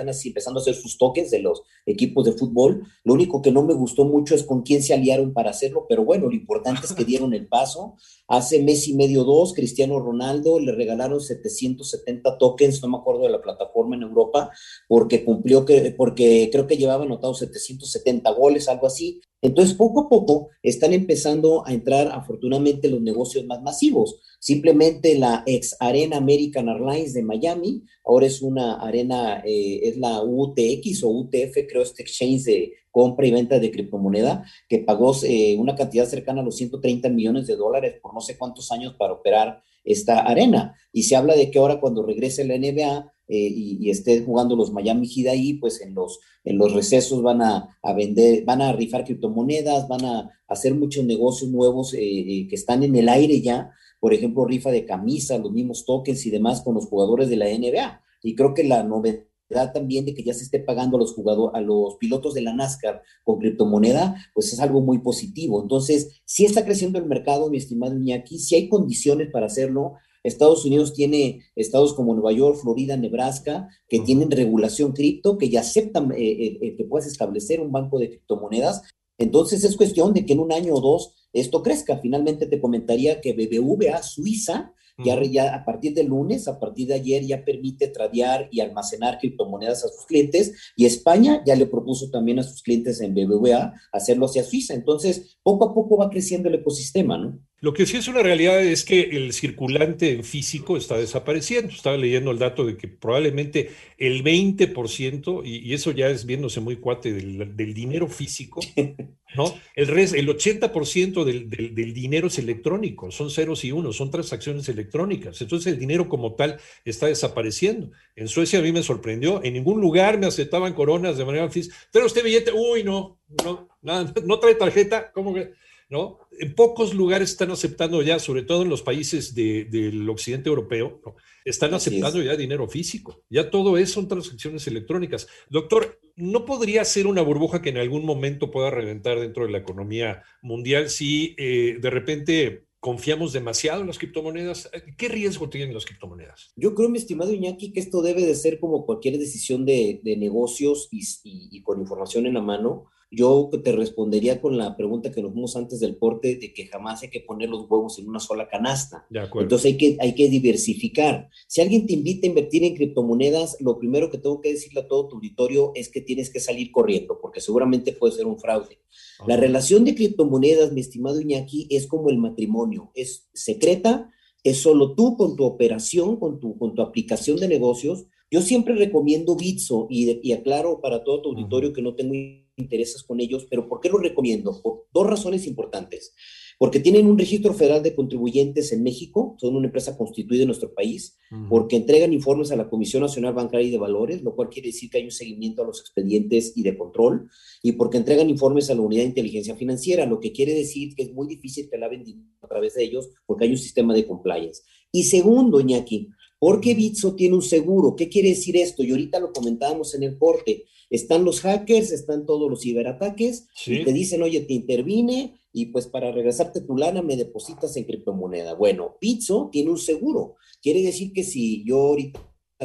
están 0.00 0.08
así 0.08 0.28
empezando 0.28 0.60
a 0.60 0.62
hacer 0.62 0.74
sus 0.74 0.96
toques 0.96 1.30
de 1.30 1.40
los 1.40 1.62
equipos 1.86 2.24
de 2.24 2.32
fútbol. 2.32 2.86
Lo 3.04 3.14
único 3.14 3.42
que 3.42 3.52
no 3.52 3.62
me 3.62 3.74
gustó 3.74 4.04
mucho 4.04 4.34
es 4.34 4.44
con 4.44 4.62
quién 4.62 4.82
se 4.82 4.94
aliaron 4.94 5.32
para 5.32 5.50
hacerlo, 5.50 5.86
pero 5.88 6.04
bueno, 6.04 6.28
lo 6.28 6.34
importante 6.34 6.86
es 6.86 6.92
que 6.92 7.04
dieron 7.04 7.34
el 7.34 7.46
paso. 7.46 7.96
Hace 8.28 8.62
mes 8.62 8.88
y 8.88 8.94
medio, 8.94 9.24
dos, 9.24 9.52
Cristiano 9.54 9.98
Ronaldo 10.00 10.58
le 10.58 10.72
regalaron 10.72 11.20
770 11.20 12.38
tokens, 12.38 12.82
no 12.82 12.88
me 12.88 12.98
acuerdo 12.98 13.22
de 13.22 13.30
la 13.30 13.42
plataforma 13.42 13.96
en 13.96 14.02
Europa, 14.02 14.50
porque 14.88 15.24
cumplió, 15.24 15.64
que, 15.64 15.94
porque 15.96 16.48
creo 16.50 16.66
que 16.66 16.76
llevaba 16.76 17.04
anotado 17.04 17.34
770 17.34 18.30
goles, 18.32 18.68
algo 18.68 18.86
así. 18.86 19.20
Entonces, 19.42 19.74
poco 19.74 20.02
a 20.02 20.08
poco 20.08 20.50
están 20.62 20.92
empezando 20.92 21.66
a 21.66 21.72
entrar, 21.72 22.08
afortunadamente, 22.12 22.88
los 22.88 23.00
negocios 23.00 23.46
más 23.46 23.62
masivos. 23.62 24.20
Simplemente 24.38 25.18
la 25.18 25.42
ex 25.46 25.76
Arena 25.80 26.18
American 26.18 26.68
Airlines 26.68 27.14
de 27.14 27.22
Miami, 27.22 27.82
ahora 28.04 28.26
es 28.26 28.42
una 28.42 28.74
arena, 28.74 29.42
eh, 29.44 29.80
es 29.82 29.96
la 29.96 30.22
UTX 30.22 31.04
o 31.04 31.08
UTF, 31.08 31.66
creo, 31.68 31.82
este 31.82 32.02
exchange 32.02 32.44
de 32.44 32.72
compra 32.90 33.26
y 33.26 33.30
venta 33.30 33.58
de 33.58 33.70
criptomoneda, 33.70 34.44
que 34.68 34.78
pagó 34.78 35.14
eh, 35.24 35.56
una 35.58 35.74
cantidad 35.74 36.06
cercana 36.06 36.40
a 36.40 36.44
los 36.44 36.56
130 36.56 37.08
millones 37.10 37.46
de 37.46 37.56
dólares 37.56 37.96
por 38.02 38.14
no 38.14 38.20
sé 38.20 38.36
cuántos 38.36 38.70
años 38.72 38.94
para 38.98 39.12
operar 39.12 39.62
esta 39.84 40.20
arena. 40.20 40.74
Y 40.92 41.04
se 41.04 41.16
habla 41.16 41.34
de 41.34 41.50
que 41.50 41.58
ahora 41.58 41.80
cuando 41.80 42.04
regrese 42.04 42.44
la 42.44 42.58
NBA 42.58 43.12
eh, 43.28 43.36
y, 43.36 43.90
esté 43.90 44.22
jugando 44.22 44.56
los 44.56 44.72
Miami 44.72 45.06
Heat 45.06 45.28
ahí, 45.28 45.54
pues 45.54 45.80
en 45.80 45.94
los, 45.94 46.18
en 46.44 46.58
los 46.58 46.72
recesos 46.72 47.22
van 47.22 47.42
a, 47.42 47.78
a 47.82 47.92
vender, 47.92 48.44
van 48.44 48.62
a 48.62 48.72
rifar 48.72 49.04
criptomonedas, 49.04 49.88
van 49.88 50.04
a 50.04 50.30
hacer 50.48 50.74
muchos 50.74 51.04
negocios 51.04 51.50
nuevos 51.50 51.92
que 51.92 52.48
están 52.50 52.82
en 52.82 52.96
el 52.96 53.08
aire 53.08 53.40
ya 53.40 53.72
por 54.00 54.14
ejemplo, 54.14 54.46
rifa 54.46 54.70
de 54.70 54.86
camisa, 54.86 55.38
los 55.38 55.52
mismos 55.52 55.84
tokens 55.84 56.24
y 56.24 56.30
demás 56.30 56.62
con 56.62 56.74
los 56.74 56.86
jugadores 56.86 57.28
de 57.28 57.36
la 57.36 57.46
NBA. 57.46 58.02
Y 58.22 58.34
creo 58.34 58.54
que 58.54 58.64
la 58.64 58.82
novedad 58.82 59.24
también 59.72 60.04
de 60.04 60.14
que 60.14 60.22
ya 60.22 60.32
se 60.32 60.44
esté 60.44 60.60
pagando 60.60 60.96
a 60.96 61.00
los 61.00 61.12
jugadores, 61.12 61.54
a 61.54 61.60
los 61.60 61.96
pilotos 61.96 62.34
de 62.34 62.42
la 62.42 62.54
NASCAR 62.54 63.02
con 63.24 63.38
criptomoneda, 63.38 64.14
pues 64.34 64.52
es 64.52 64.60
algo 64.60 64.80
muy 64.80 64.98
positivo. 64.98 65.60
Entonces, 65.60 66.22
si 66.24 66.44
está 66.44 66.64
creciendo 66.64 66.98
el 66.98 67.06
mercado, 67.06 67.50
mi 67.50 67.58
estimado 67.58 67.96
Iñaki, 67.96 68.38
si 68.38 68.54
hay 68.54 68.68
condiciones 68.68 69.30
para 69.30 69.46
hacerlo. 69.46 69.94
Estados 70.22 70.66
Unidos 70.66 70.92
tiene 70.92 71.46
estados 71.56 71.94
como 71.94 72.12
Nueva 72.12 72.32
York, 72.32 72.58
Florida, 72.60 72.94
Nebraska, 72.96 73.68
que 73.88 74.00
tienen 74.00 74.30
regulación 74.30 74.92
cripto, 74.92 75.38
que 75.38 75.48
ya 75.48 75.60
aceptan 75.60 76.12
eh, 76.12 76.16
eh, 76.18 76.58
eh, 76.60 76.76
que 76.76 76.84
puedes 76.84 77.06
establecer 77.06 77.58
un 77.58 77.72
banco 77.72 77.98
de 77.98 78.10
criptomonedas. 78.10 78.82
Entonces 79.16 79.64
es 79.64 79.78
cuestión 79.78 80.12
de 80.12 80.26
que 80.26 80.34
en 80.34 80.40
un 80.40 80.52
año 80.52 80.74
o 80.74 80.80
dos 80.80 81.14
esto 81.32 81.62
crezca. 81.62 81.98
Finalmente 81.98 82.46
te 82.46 82.60
comentaría 82.60 83.20
que 83.20 83.32
BBVA 83.32 84.02
Suiza 84.02 84.74
ya, 84.98 85.22
ya, 85.22 85.54
a 85.54 85.64
partir 85.64 85.94
del 85.94 86.06
lunes, 86.06 86.48
a 86.48 86.58
partir 86.58 86.88
de 86.88 86.94
ayer, 86.94 87.24
ya 87.24 87.44
permite 87.44 87.88
tradear 87.88 88.48
y 88.50 88.60
almacenar 88.60 89.18
criptomonedas 89.18 89.84
a 89.84 89.88
sus 89.88 90.06
clientes 90.06 90.72
y 90.76 90.86
España 90.86 91.42
ya 91.46 91.56
le 91.56 91.66
propuso 91.66 92.10
también 92.10 92.38
a 92.38 92.42
sus 92.42 92.62
clientes 92.62 93.00
en 93.00 93.14
BBVA 93.14 93.74
hacerlo 93.92 94.26
hacia 94.26 94.44
Suiza. 94.44 94.74
Entonces, 94.74 95.38
poco 95.42 95.70
a 95.70 95.74
poco 95.74 95.96
va 95.96 96.10
creciendo 96.10 96.48
el 96.48 96.56
ecosistema, 96.56 97.18
¿no? 97.18 97.38
Lo 97.62 97.74
que 97.74 97.84
sí 97.84 97.98
es 97.98 98.08
una 98.08 98.22
realidad 98.22 98.62
es 98.62 98.86
que 98.86 99.02
el 99.02 99.34
circulante 99.34 100.12
en 100.12 100.24
físico 100.24 100.78
está 100.78 100.96
desapareciendo. 100.96 101.70
Estaba 101.70 101.98
leyendo 101.98 102.30
el 102.30 102.38
dato 102.38 102.64
de 102.64 102.78
que 102.78 102.88
probablemente 102.88 103.70
el 103.98 104.24
20%, 104.24 105.42
y, 105.44 105.68
y 105.68 105.74
eso 105.74 105.90
ya 105.90 106.08
es 106.08 106.24
viéndose 106.24 106.60
muy 106.60 106.76
cuate 106.76 107.12
del, 107.12 107.54
del 107.54 107.74
dinero 107.74 108.08
físico, 108.08 108.62
¿no? 109.36 109.54
El, 109.74 109.88
res, 109.88 110.14
el 110.14 110.26
80% 110.26 111.22
del, 111.24 111.50
del, 111.50 111.74
del, 111.74 111.92
dinero 111.92 112.28
es 112.28 112.38
electrónico, 112.38 113.10
son 113.10 113.30
ceros 113.30 113.62
y 113.62 113.72
unos, 113.72 113.96
son 113.96 114.10
transacciones 114.10 114.66
electrónicas. 114.70 115.38
Entonces 115.42 115.70
el 115.74 115.78
dinero 115.78 116.08
como 116.08 116.36
tal 116.36 116.58
está 116.86 117.08
desapareciendo. 117.08 117.90
En 118.16 118.28
Suecia 118.28 118.60
a 118.60 118.62
mí 118.62 118.72
me 118.72 118.82
sorprendió, 118.82 119.44
en 119.44 119.52
ningún 119.52 119.82
lugar 119.82 120.18
me 120.18 120.26
aceptaban 120.26 120.72
coronas 120.72 121.18
de 121.18 121.26
manera 121.26 121.50
física. 121.50 121.76
Pero 121.92 122.06
usted 122.06 122.24
billete, 122.24 122.52
uy, 122.52 122.84
no, 122.84 123.20
no, 123.44 123.68
nada, 123.82 124.14
no 124.24 124.38
trae 124.38 124.54
tarjeta, 124.54 125.12
¿cómo 125.12 125.34
que? 125.34 125.52
¿No? 125.90 126.20
En 126.38 126.54
pocos 126.54 126.94
lugares 126.94 127.30
están 127.30 127.50
aceptando 127.50 128.00
ya, 128.00 128.18
sobre 128.18 128.44
todo 128.44 128.62
en 128.62 128.68
los 128.68 128.82
países 128.82 129.34
de, 129.34 129.64
del 129.64 130.08
occidente 130.08 130.48
europeo, 130.48 131.02
¿no? 131.04 131.16
están 131.44 131.74
Así 131.74 131.90
aceptando 131.90 132.20
es. 132.20 132.26
ya 132.26 132.36
dinero 132.36 132.68
físico. 132.68 133.22
Ya 133.28 133.50
todo 133.50 133.76
eso 133.76 133.94
son 133.94 134.08
transacciones 134.08 134.66
electrónicas. 134.68 135.26
Doctor, 135.50 136.00
¿no 136.14 136.44
podría 136.44 136.84
ser 136.84 137.06
una 137.08 137.22
burbuja 137.22 137.60
que 137.60 137.70
en 137.70 137.78
algún 137.78 138.04
momento 138.04 138.50
pueda 138.52 138.70
reventar 138.70 139.18
dentro 139.18 139.44
de 139.44 139.52
la 139.52 139.58
economía 139.58 140.22
mundial 140.42 140.88
si 140.90 141.34
eh, 141.36 141.78
de 141.80 141.90
repente 141.90 142.64
confiamos 142.78 143.32
demasiado 143.32 143.80
en 143.80 143.88
las 143.88 143.98
criptomonedas? 143.98 144.70
¿Qué 144.96 145.08
riesgo 145.08 145.50
tienen 145.50 145.74
las 145.74 145.86
criptomonedas? 145.86 146.52
Yo 146.54 146.74
creo, 146.76 146.88
mi 146.88 146.98
estimado 146.98 147.32
Iñaki, 147.32 147.72
que 147.72 147.80
esto 147.80 148.00
debe 148.00 148.24
de 148.24 148.36
ser 148.36 148.60
como 148.60 148.86
cualquier 148.86 149.18
decisión 149.18 149.66
de, 149.66 150.00
de 150.04 150.16
negocios 150.16 150.88
y, 150.92 151.00
y, 151.24 151.48
y 151.58 151.62
con 151.62 151.80
información 151.80 152.26
en 152.26 152.34
la 152.34 152.42
mano 152.42 152.86
yo 153.10 153.50
te 153.64 153.72
respondería 153.72 154.40
con 154.40 154.56
la 154.56 154.76
pregunta 154.76 155.10
que 155.10 155.20
nos 155.20 155.34
dimos 155.34 155.56
antes 155.56 155.80
del 155.80 155.98
corte 155.98 156.36
de 156.36 156.52
que 156.52 156.66
jamás 156.66 157.02
hay 157.02 157.10
que 157.10 157.20
poner 157.20 157.48
los 157.48 157.68
huevos 157.68 157.98
en 157.98 158.08
una 158.08 158.20
sola 158.20 158.48
canasta. 158.48 159.04
Entonces 159.10 159.72
hay 159.72 159.76
que, 159.76 159.96
hay 160.00 160.14
que 160.14 160.28
diversificar. 160.28 161.28
Si 161.48 161.60
alguien 161.60 161.86
te 161.86 161.94
invita 161.94 162.26
a 162.26 162.30
invertir 162.30 162.62
en 162.62 162.76
criptomonedas, 162.76 163.56
lo 163.60 163.78
primero 163.78 164.10
que 164.10 164.18
tengo 164.18 164.40
que 164.40 164.52
decirle 164.52 164.80
a 164.80 164.88
todo 164.88 165.08
tu 165.08 165.16
auditorio 165.16 165.72
es 165.74 165.88
que 165.88 166.00
tienes 166.00 166.30
que 166.30 166.38
salir 166.38 166.70
corriendo, 166.70 167.18
porque 167.20 167.40
seguramente 167.40 167.92
puede 167.92 168.14
ser 168.14 168.26
un 168.26 168.38
fraude. 168.38 168.78
Okay. 169.18 169.26
La 169.26 169.36
relación 169.36 169.84
de 169.84 169.96
criptomonedas, 169.96 170.72
mi 170.72 170.80
estimado 170.80 171.20
Iñaki, 171.20 171.66
es 171.70 171.88
como 171.88 172.10
el 172.10 172.18
matrimonio, 172.18 172.92
es 172.94 173.28
secreta, 173.32 174.08
es 174.44 174.62
solo 174.62 174.94
tú 174.94 175.16
con 175.16 175.34
tu 175.34 175.44
operación, 175.44 176.16
con 176.16 176.38
tu, 176.38 176.56
con 176.56 176.74
tu 176.74 176.82
aplicación 176.82 177.38
de 177.38 177.48
negocios. 177.48 178.06
Yo 178.30 178.42
siempre 178.42 178.74
recomiendo 178.74 179.34
Bitso 179.36 179.86
y, 179.90 180.20
y 180.22 180.32
aclaro 180.32 180.80
para 180.80 181.02
todo 181.02 181.22
tu 181.22 181.30
auditorio 181.30 181.72
que 181.72 181.82
no 181.82 181.94
tengo 181.94 182.14
intereses 182.56 183.02
con 183.02 183.20
ellos, 183.20 183.46
pero 183.50 183.68
¿por 183.68 183.80
qué 183.80 183.88
lo 183.88 183.98
recomiendo? 183.98 184.60
Por 184.62 184.86
dos 184.92 185.06
razones 185.06 185.46
importantes. 185.46 186.14
Porque 186.58 186.78
tienen 186.78 187.06
un 187.06 187.18
registro 187.18 187.54
federal 187.54 187.82
de 187.82 187.94
contribuyentes 187.94 188.70
en 188.72 188.82
México, 188.82 189.34
son 189.40 189.56
una 189.56 189.68
empresa 189.68 189.96
constituida 189.96 190.42
en 190.42 190.48
nuestro 190.48 190.74
país, 190.74 191.16
uh 191.30 191.34
-huh. 191.34 191.48
porque 191.48 191.76
entregan 191.76 192.12
informes 192.12 192.52
a 192.52 192.56
la 192.56 192.68
Comisión 192.68 193.02
Nacional 193.02 193.32
Bancaria 193.32 193.66
y 193.66 193.70
de 193.70 193.78
Valores, 193.78 194.22
lo 194.22 194.36
cual 194.36 194.50
quiere 194.50 194.68
decir 194.68 194.90
que 194.90 194.98
hay 194.98 195.04
un 195.04 195.10
seguimiento 195.10 195.62
a 195.62 195.66
los 195.66 195.80
expedientes 195.80 196.52
y 196.54 196.62
de 196.62 196.76
control, 196.76 197.30
y 197.62 197.72
porque 197.72 197.96
entregan 197.96 198.28
informes 198.28 198.68
a 198.68 198.74
la 198.74 198.82
Unidad 198.82 199.04
de 199.04 199.08
Inteligencia 199.08 199.56
Financiera, 199.56 200.04
lo 200.04 200.20
que 200.20 200.32
quiere 200.32 200.52
decir 200.52 200.94
que 200.94 201.04
es 201.04 201.12
muy 201.14 201.26
difícil 201.26 201.70
que 201.70 201.78
la 201.78 201.88
vendan 201.88 202.30
a 202.42 202.46
través 202.46 202.74
de 202.74 202.84
ellos, 202.84 203.08
porque 203.24 203.44
hay 203.46 203.52
un 203.52 203.58
sistema 203.58 203.94
de 203.94 204.06
compliance. 204.06 204.62
Y 204.92 205.04
segundo, 205.04 205.60
Iñaki, 205.60 206.08
porque 206.40 206.74
Bitso 206.74 207.14
tiene 207.14 207.36
un 207.36 207.42
seguro. 207.42 207.94
¿Qué 207.94 208.08
quiere 208.08 208.30
decir 208.30 208.56
esto? 208.56 208.82
Y 208.82 208.90
ahorita 208.90 209.20
lo 209.20 209.32
comentábamos 209.32 209.94
en 209.94 210.02
el 210.02 210.18
corte. 210.18 210.64
Están 210.88 211.24
los 211.24 211.40
hackers, 211.42 211.92
están 211.92 212.26
todos 212.26 212.50
los 212.50 212.62
ciberataques, 212.62 213.46
sí. 213.54 213.74
y 213.74 213.84
te 213.84 213.92
dicen, 213.92 214.22
oye, 214.22 214.40
te 214.40 214.54
intervine, 214.54 215.38
y 215.52 215.66
pues 215.66 215.86
para 215.86 216.10
regresarte 216.10 216.62
tu 216.62 216.76
lana 216.76 217.02
me 217.02 217.16
depositas 217.16 217.76
en 217.76 217.84
criptomoneda. 217.84 218.54
Bueno, 218.54 218.96
Bitso 219.00 219.50
tiene 219.52 219.70
un 219.70 219.78
seguro. 219.78 220.36
Quiere 220.62 220.82
decir 220.82 221.12
que 221.12 221.22
si 221.24 221.62
yo 221.64 221.78
ahorita 221.78 222.20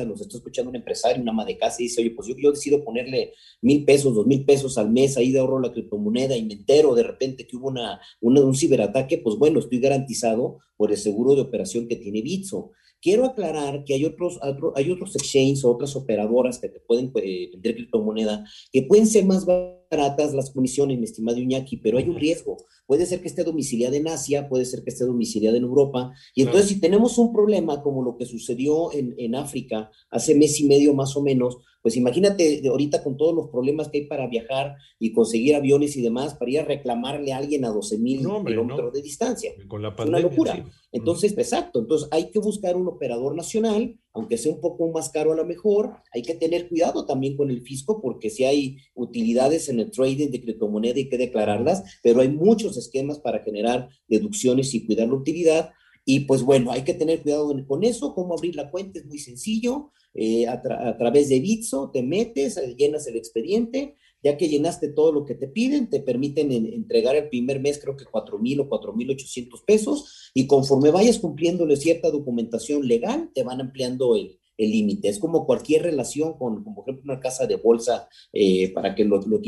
nos 0.06 0.22
está 0.22 0.38
escuchando 0.38 0.70
un 0.70 0.76
empresario, 0.76 1.22
una 1.22 1.32
ama 1.32 1.46
de 1.46 1.58
casa, 1.58 1.78
y 1.80 1.86
dice, 1.86 2.02
oye, 2.02 2.12
pues 2.12 2.28
yo, 2.28 2.36
yo 2.38 2.52
decido 2.52 2.84
ponerle 2.84 3.34
mil 3.62 3.86
pesos, 3.86 4.16
dos 4.16 4.26
mil 4.26 4.46
pesos 4.46 4.78
al 4.78 4.90
mes 4.90 5.18
ahí 5.18 5.32
de 5.32 5.40
ahorro 5.40 5.60
la 5.60 5.72
criptomoneda 5.72 6.36
y 6.36 6.44
me 6.44 6.54
entero 6.54 6.96
de 6.96 7.04
repente 7.04 7.46
que 7.46 7.56
hubo 7.56 7.68
una, 7.68 8.00
una, 8.22 8.42
un 8.42 8.56
ciberataque, 8.56 9.20
pues 9.20 9.38
bueno, 9.38 9.60
estoy 9.60 9.80
garantizado 9.80 10.60
por 10.76 10.92
el 10.92 10.98
seguro 10.98 11.36
de 11.36 11.42
operación 11.42 11.88
que 11.88 11.96
tiene 11.96 12.22
Bitso. 12.22 12.72
Quiero 13.06 13.26
aclarar 13.26 13.84
que 13.84 13.94
hay 13.94 14.04
otros, 14.04 14.40
hay 14.76 14.90
otros 14.90 15.16
exchanges 15.16 15.64
o 15.64 15.70
otras 15.70 15.96
operadoras 15.96 16.58
que 16.58 16.70
te 16.70 16.80
pueden 16.80 17.12
eh, 17.22 17.52
vender 17.54 17.76
criptomoneda 17.76 18.44
que 18.72 18.82
pueden 18.82 19.06
ser 19.06 19.26
más 19.26 19.46
baratas 19.46 20.34
las 20.34 20.50
comisiones, 20.50 20.98
mi 20.98 21.04
estimado 21.04 21.38
Iñaki, 21.38 21.78
pero 21.78 22.00
hay 22.00 22.10
un 22.10 22.16
riesgo. 22.16 22.58
Puede 22.86 23.06
ser 23.06 23.22
que 23.22 23.28
esté 23.28 23.44
domiciliada 23.44 23.96
en 23.96 24.08
Asia, 24.08 24.48
puede 24.48 24.66
ser 24.66 24.84
que 24.84 24.90
esté 24.90 25.06
domiciliada 25.06 25.58
en 25.58 25.64
Europa. 25.64 26.14
Y 26.34 26.42
entonces, 26.42 26.68
claro. 26.68 26.76
si 26.76 26.82
tenemos 26.82 27.18
un 27.18 27.34
problema 27.34 27.82
como 27.82 28.04
lo 28.04 28.18
que 28.18 28.26
sucedió 28.26 28.92
en, 28.94 29.16
en 29.18 29.36
África 29.36 29.90
hace 30.10 30.36
mes 30.36 30.60
y 30.60 30.66
medio 30.66 30.94
más 30.94 31.16
o 31.16 31.24
menos, 31.24 31.58
pues 31.86 31.98
imagínate 31.98 32.68
ahorita 32.68 33.04
con 33.04 33.16
todos 33.16 33.36
los 33.36 33.50
problemas 33.50 33.90
que 33.90 34.00
hay 34.00 34.06
para 34.08 34.26
viajar 34.28 34.76
y 34.98 35.14
conseguir 35.14 35.54
aviones 35.54 35.96
y 35.96 36.02
demás, 36.02 36.34
para 36.34 36.50
ir 36.50 36.60
a 36.62 36.66
reclamarle 36.66 37.32
a 37.32 37.38
alguien 37.38 37.64
a 37.64 37.70
12 37.70 38.00
mil 38.00 38.24
no, 38.24 38.44
kilómetros 38.44 38.88
no. 38.88 38.92
de 38.92 39.04
distancia. 39.04 39.52
Con 39.68 39.84
la 39.84 39.96
pandemia, 39.96 40.18
es 40.18 40.26
una 40.26 40.32
locura. 40.32 40.56
Sí. 40.56 40.64
Entonces, 40.94 41.38
exacto. 41.38 41.82
Entonces, 41.82 42.08
hay 42.10 42.32
que 42.32 42.40
buscar 42.40 42.76
un 42.76 42.88
operador 42.88 43.36
nacional, 43.36 44.00
aunque 44.14 44.40
sea 44.40 44.52
un 44.52 44.62
poco 44.62 44.90
más 44.90 45.10
caro 45.10 45.34
a 45.34 45.36
lo 45.36 45.46
mejor. 45.46 45.98
Hay 46.12 46.24
que 46.24 46.34
tener 46.34 46.70
cuidado 46.70 47.06
también 47.06 47.38
con 47.38 47.52
el 47.52 47.62
fisco, 47.62 48.02
porque 48.02 48.32
si 48.32 48.46
hay 48.46 48.78
utilidades 48.96 49.70
en 49.70 49.80
el 49.80 49.92
trading 49.92 50.32
de 50.32 50.42
criptomoneda 50.42 50.96
hay 50.96 51.08
que 51.08 51.20
declararlas, 51.20 51.84
pero 52.02 52.22
hay 52.22 52.30
muchos 52.30 52.75
esquemas 52.78 53.20
para 53.20 53.40
generar 53.40 53.90
deducciones 54.08 54.74
y 54.74 54.86
cuidar 54.86 55.08
la 55.08 55.16
utilidad. 55.16 55.72
Y 56.06 56.22
pues 56.22 56.44
bueno, 56.44 56.72
hay 56.72 56.84
que 56.84 56.94
tener 56.94 57.24
cuidado 57.24 57.52
con 57.68 57.84
eso. 57.84 58.14
Cómo 58.14 58.36
abrir 58.36 58.56
la 58.56 58.70
cuenta 58.70 59.00
es 59.00 59.06
muy 59.06 59.18
sencillo. 59.18 59.92
Eh, 60.14 60.48
a, 60.48 60.62
tra 60.62 60.88
a, 60.88 60.98
través 60.98 61.28
de 61.28 61.40
Bitso 61.40 61.92
te 61.92 62.02
metes, 62.04 62.56
eh, 62.58 62.76
llenas 62.78 63.08
el 63.08 63.18
expediente. 63.18 63.96
Ya 64.24 64.38
que 64.38 64.48
llenaste 64.48 64.88
todo 64.90 65.12
lo 65.12 65.26
que 65.26 65.36
te 65.36 65.48
piden, 65.48 65.90
te 65.90 66.00
permiten 66.00 66.52
en, 66.52 66.66
entregar 66.66 67.16
el 67.16 67.30
primer 67.30 67.60
mes, 67.60 67.78
creo 67.80 67.96
que 67.96 68.06
4 68.06 68.40
mil 68.40 68.60
o 68.60 68.70
4 68.70 68.94
mil 68.94 69.12
800 69.12 69.62
pesos. 69.64 70.32
Y 70.34 70.48
conforme 70.48 70.92
vayas 70.92 71.20
cumpliéndole 71.20 71.76
cierta 71.76 72.10
documentación 72.10 72.88
legal, 72.88 73.32
te 73.34 73.44
van 73.44 73.62
ampliando 73.62 74.16
el, 74.16 74.40
límite. 74.58 75.10
Es 75.10 75.20
como 75.20 75.46
cualquier 75.46 75.84
relación 75.84 76.38
con, 76.38 76.64
con, 76.64 76.76
por 76.76 76.86
ejemplo, 76.86 77.12
una 77.12 77.20
casa 77.20 77.46
de 77.46 77.58
bolsa 77.58 78.08
eh, 78.32 78.72
para 78.72 78.96
que 78.96 79.04
lo, 79.04 79.20
lo 79.20 79.42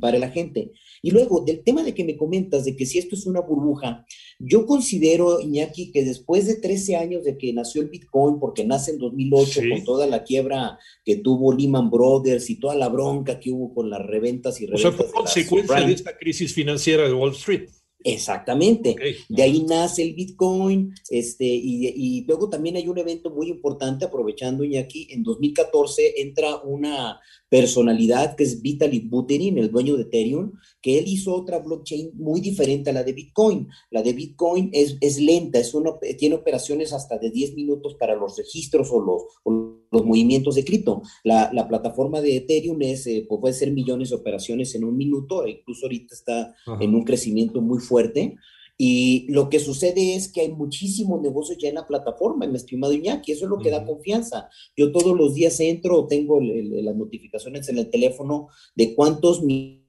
para 0.00 0.18
la 0.18 0.30
gente. 0.30 0.72
Y 1.02 1.10
luego, 1.10 1.44
del 1.44 1.62
tema 1.62 1.82
de 1.82 1.94
que 1.94 2.04
me 2.04 2.16
comentas 2.16 2.64
de 2.64 2.76
que 2.76 2.86
si 2.86 2.98
esto 2.98 3.14
es 3.14 3.26
una 3.26 3.40
burbuja, 3.40 4.04
yo 4.38 4.66
considero, 4.66 5.40
Iñaki, 5.40 5.92
que 5.92 6.04
después 6.04 6.46
de 6.46 6.56
13 6.56 6.96
años 6.96 7.24
de 7.24 7.36
que 7.36 7.52
nació 7.52 7.82
el 7.82 7.88
Bitcoin, 7.88 8.38
porque 8.40 8.64
nace 8.64 8.92
en 8.92 8.98
2008 8.98 9.60
sí. 9.60 9.68
con 9.70 9.84
toda 9.84 10.06
la 10.06 10.24
quiebra 10.24 10.78
que 11.04 11.16
tuvo 11.16 11.52
Lehman 11.52 11.90
Brothers 11.90 12.50
y 12.50 12.58
toda 12.58 12.74
la 12.74 12.88
bronca 12.88 13.38
que 13.38 13.50
hubo 13.50 13.74
con 13.74 13.90
las 13.90 14.04
reventas 14.04 14.60
y 14.60 14.66
reventas. 14.66 14.94
O 14.94 14.96
sea, 14.96 15.06
fue 15.06 15.12
consecuencia 15.12 15.86
de 15.86 15.92
esta 15.92 16.16
crisis 16.16 16.54
financiera 16.54 17.06
de 17.06 17.12
Wall 17.12 17.32
Street. 17.32 17.68
Exactamente. 18.06 18.90
Okay. 18.90 19.16
De 19.30 19.42
ahí 19.42 19.62
nace 19.62 20.02
el 20.02 20.14
Bitcoin, 20.14 20.94
este, 21.08 21.46
y, 21.46 21.88
y, 21.88 22.24
luego 22.26 22.50
también 22.50 22.76
hay 22.76 22.86
un 22.86 22.98
evento 22.98 23.30
muy 23.30 23.48
importante, 23.48 24.04
aprovechando 24.04 24.62
Iñaki, 24.62 25.08
en 25.10 25.22
2014 25.22 26.20
entra 26.20 26.60
una 26.62 27.18
personalidad 27.48 28.36
que 28.36 28.44
es 28.44 28.60
Vitaly 28.60 29.00
Buterin, 29.00 29.56
el 29.56 29.70
dueño 29.70 29.96
de 29.96 30.02
Ethereum, 30.02 30.52
que 30.82 30.98
él 30.98 31.06
hizo 31.08 31.34
otra 31.34 31.60
blockchain 31.60 32.10
muy 32.14 32.42
diferente 32.42 32.90
a 32.90 32.92
la 32.92 33.04
de 33.04 33.14
Bitcoin. 33.14 33.68
La 33.90 34.02
de 34.02 34.12
Bitcoin 34.12 34.68
es, 34.74 34.98
es 35.00 35.18
lenta, 35.18 35.58
es 35.58 35.72
una, 35.72 35.98
tiene 36.18 36.34
operaciones 36.34 36.92
hasta 36.92 37.16
de 37.16 37.30
10 37.30 37.54
minutos 37.54 37.94
para 37.94 38.16
los 38.16 38.36
registros 38.36 38.90
o 38.90 39.00
los, 39.00 39.22
o 39.44 39.73
los 39.94 40.04
movimientos 40.04 40.56
de 40.56 40.64
cripto. 40.64 41.02
La, 41.22 41.50
la, 41.52 41.66
plataforma 41.66 42.20
de 42.20 42.36
Ethereum 42.36 42.82
es, 42.82 43.06
eh, 43.06 43.24
pues 43.28 43.40
puede 43.40 43.54
ser 43.54 43.70
millones 43.72 44.10
de 44.10 44.16
operaciones 44.16 44.74
en 44.74 44.84
un 44.84 44.96
minuto, 44.96 45.46
e 45.46 45.52
incluso 45.52 45.86
ahorita 45.86 46.14
está 46.14 46.54
Ajá. 46.66 46.78
en 46.80 46.94
un 46.94 47.04
crecimiento 47.04 47.62
muy 47.62 47.78
fuerte. 47.78 48.36
Y 48.76 49.26
lo 49.28 49.48
que 49.48 49.60
sucede 49.60 50.16
es 50.16 50.30
que 50.32 50.40
hay 50.40 50.52
muchísimos 50.52 51.22
negocios 51.22 51.58
ya 51.58 51.68
en 51.68 51.76
la 51.76 51.86
plataforma, 51.86 52.46
mi 52.46 52.56
estimado 52.56 52.92
Iñaki, 52.92 53.30
eso 53.32 53.44
es 53.44 53.50
lo 53.50 53.58
que 53.58 53.68
uh 53.68 53.72
-huh. 53.72 53.80
da 53.80 53.86
confianza. 53.86 54.48
Yo 54.76 54.90
todos 54.90 55.16
los 55.16 55.34
días 55.34 55.60
entro, 55.60 56.06
tengo 56.08 56.40
el, 56.40 56.50
el, 56.50 56.84
las 56.84 56.96
notificaciones 56.96 57.68
en 57.68 57.78
el 57.78 57.88
teléfono 57.88 58.48
de 58.74 58.94
cuántos 58.96 59.42
millones 59.42 59.83